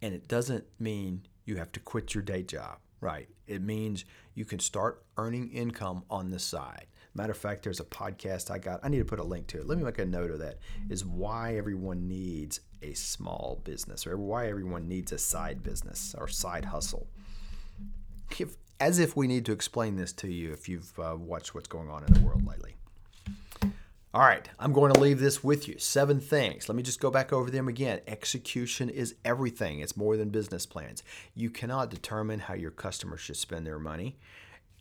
And 0.03 0.15
it 0.15 0.29
doesn't 0.29 0.65
mean 0.79 1.23
you 1.45 1.57
have 1.57 1.73
to 1.73 1.81
quit 1.81 2.15
your 2.15 2.23
day 2.23 2.43
job, 2.43 2.79
right? 3.01 3.29
It 3.47 3.63
means 3.63 4.05
you 4.35 4.45
can 4.45 4.59
start 4.59 5.03
earning 5.17 5.51
income 5.51 6.05
on 6.11 6.31
the 6.31 6.39
side. 6.39 6.87
Matter 7.19 7.33
of 7.33 7.39
fact, 7.39 7.65
there's 7.65 7.81
a 7.81 7.85
podcast 7.85 8.49
I 8.49 8.59
got. 8.59 8.79
I 8.85 8.89
need 8.89 8.99
to 8.99 9.05
put 9.05 9.19
a 9.19 9.25
link 9.25 9.49
to 9.49 9.59
it. 9.59 9.67
Let 9.67 9.77
me 9.77 9.83
make 9.83 9.99
a 9.99 10.07
note 10.07 10.31
of 10.31 10.39
that. 10.39 10.59
Is 10.89 11.05
why 11.05 11.57
everyone 11.57 12.07
needs 12.07 12.61
a 12.81 12.93
small 12.93 13.61
business, 13.65 14.07
or 14.07 14.17
why 14.17 14.49
everyone 14.49 14.87
needs 14.87 15.11
a 15.11 15.19
side 15.19 15.65
business 15.65 16.15
or 16.17 16.29
side 16.29 16.67
hustle. 16.67 17.09
If, 18.39 18.57
as 18.79 19.01
if 19.01 19.17
we 19.17 19.27
need 19.27 19.45
to 19.47 19.53
explain 19.53 19.97
this 19.97 20.13
to 20.13 20.29
you 20.31 20.53
if 20.53 20.69
you've 20.69 20.97
uh, 20.97 21.17
watched 21.19 21.57
what's 21.57 21.67
going 21.67 21.91
on 21.91 22.05
in 22.05 22.15
the 22.15 22.21
world 22.21 22.47
lately. 22.47 22.77
All 24.15 24.23
right, 24.23 24.49
I'm 24.61 24.73
going 24.73 24.93
to 24.93 25.01
leave 25.01 25.19
this 25.19 25.43
with 25.43 25.67
you. 25.67 25.77
Seven 25.81 26.21
things. 26.21 26.69
Let 26.69 26.77
me 26.77 26.85
just 26.85 27.01
go 27.01 27.11
back 27.11 27.33
over 27.33 27.51
them 27.51 27.67
again. 27.67 28.01
Execution 28.07 28.91
is 28.91 29.17
everything, 29.25 29.81
it's 29.81 29.97
more 29.97 30.17
than 30.17 30.29
business 30.29 30.67
plans. 30.67 31.03
You 31.35 31.51
cannot 31.51 31.91
determine 31.91 32.39
how 32.39 32.55
your 32.55 32.71
customers 32.71 33.19
should 33.19 33.37
spend 33.37 33.67
their 33.67 33.81
money. 33.81 34.19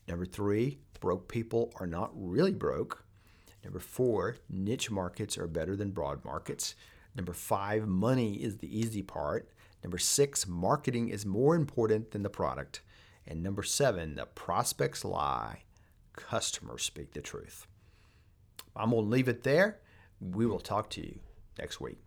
Number 0.08 0.26
three, 0.26 0.80
broke 1.00 1.28
people 1.28 1.74
are 1.80 1.88
not 1.88 2.12
really 2.14 2.54
broke. 2.54 3.04
Number 3.64 3.80
four, 3.80 4.38
niche 4.50 4.90
markets 4.90 5.38
are 5.38 5.48
better 5.48 5.76
than 5.76 5.92
broad 5.92 6.24
markets. 6.24 6.76
Number 7.16 7.34
five, 7.34 7.88
money 7.88 8.36
is 8.36 8.58
the 8.58 8.80
easy 8.80 9.02
part. 9.02 9.50
Number 9.84 9.98
six, 9.98 10.48
marketing 10.48 11.10
is 11.10 11.26
more 11.26 11.56
important 11.56 12.12
than 12.12 12.24
the 12.24 12.30
product. 12.30 12.82
And 13.26 13.44
number 13.44 13.64
seven, 13.64 14.16
the 14.16 14.26
prospects 14.26 15.04
lie, 15.04 15.64
customers 16.14 16.84
speak 16.84 17.14
the 17.14 17.22
truth. 17.22 17.68
I'm 18.76 18.92
going 18.92 19.04
to 19.04 19.10
leave 19.10 19.28
it 19.28 19.44
there. 19.44 19.80
We 20.20 20.46
will 20.46 20.60
talk 20.60 20.90
to 20.92 21.02
you 21.02 21.20
next 21.60 21.82
week. 21.82 22.07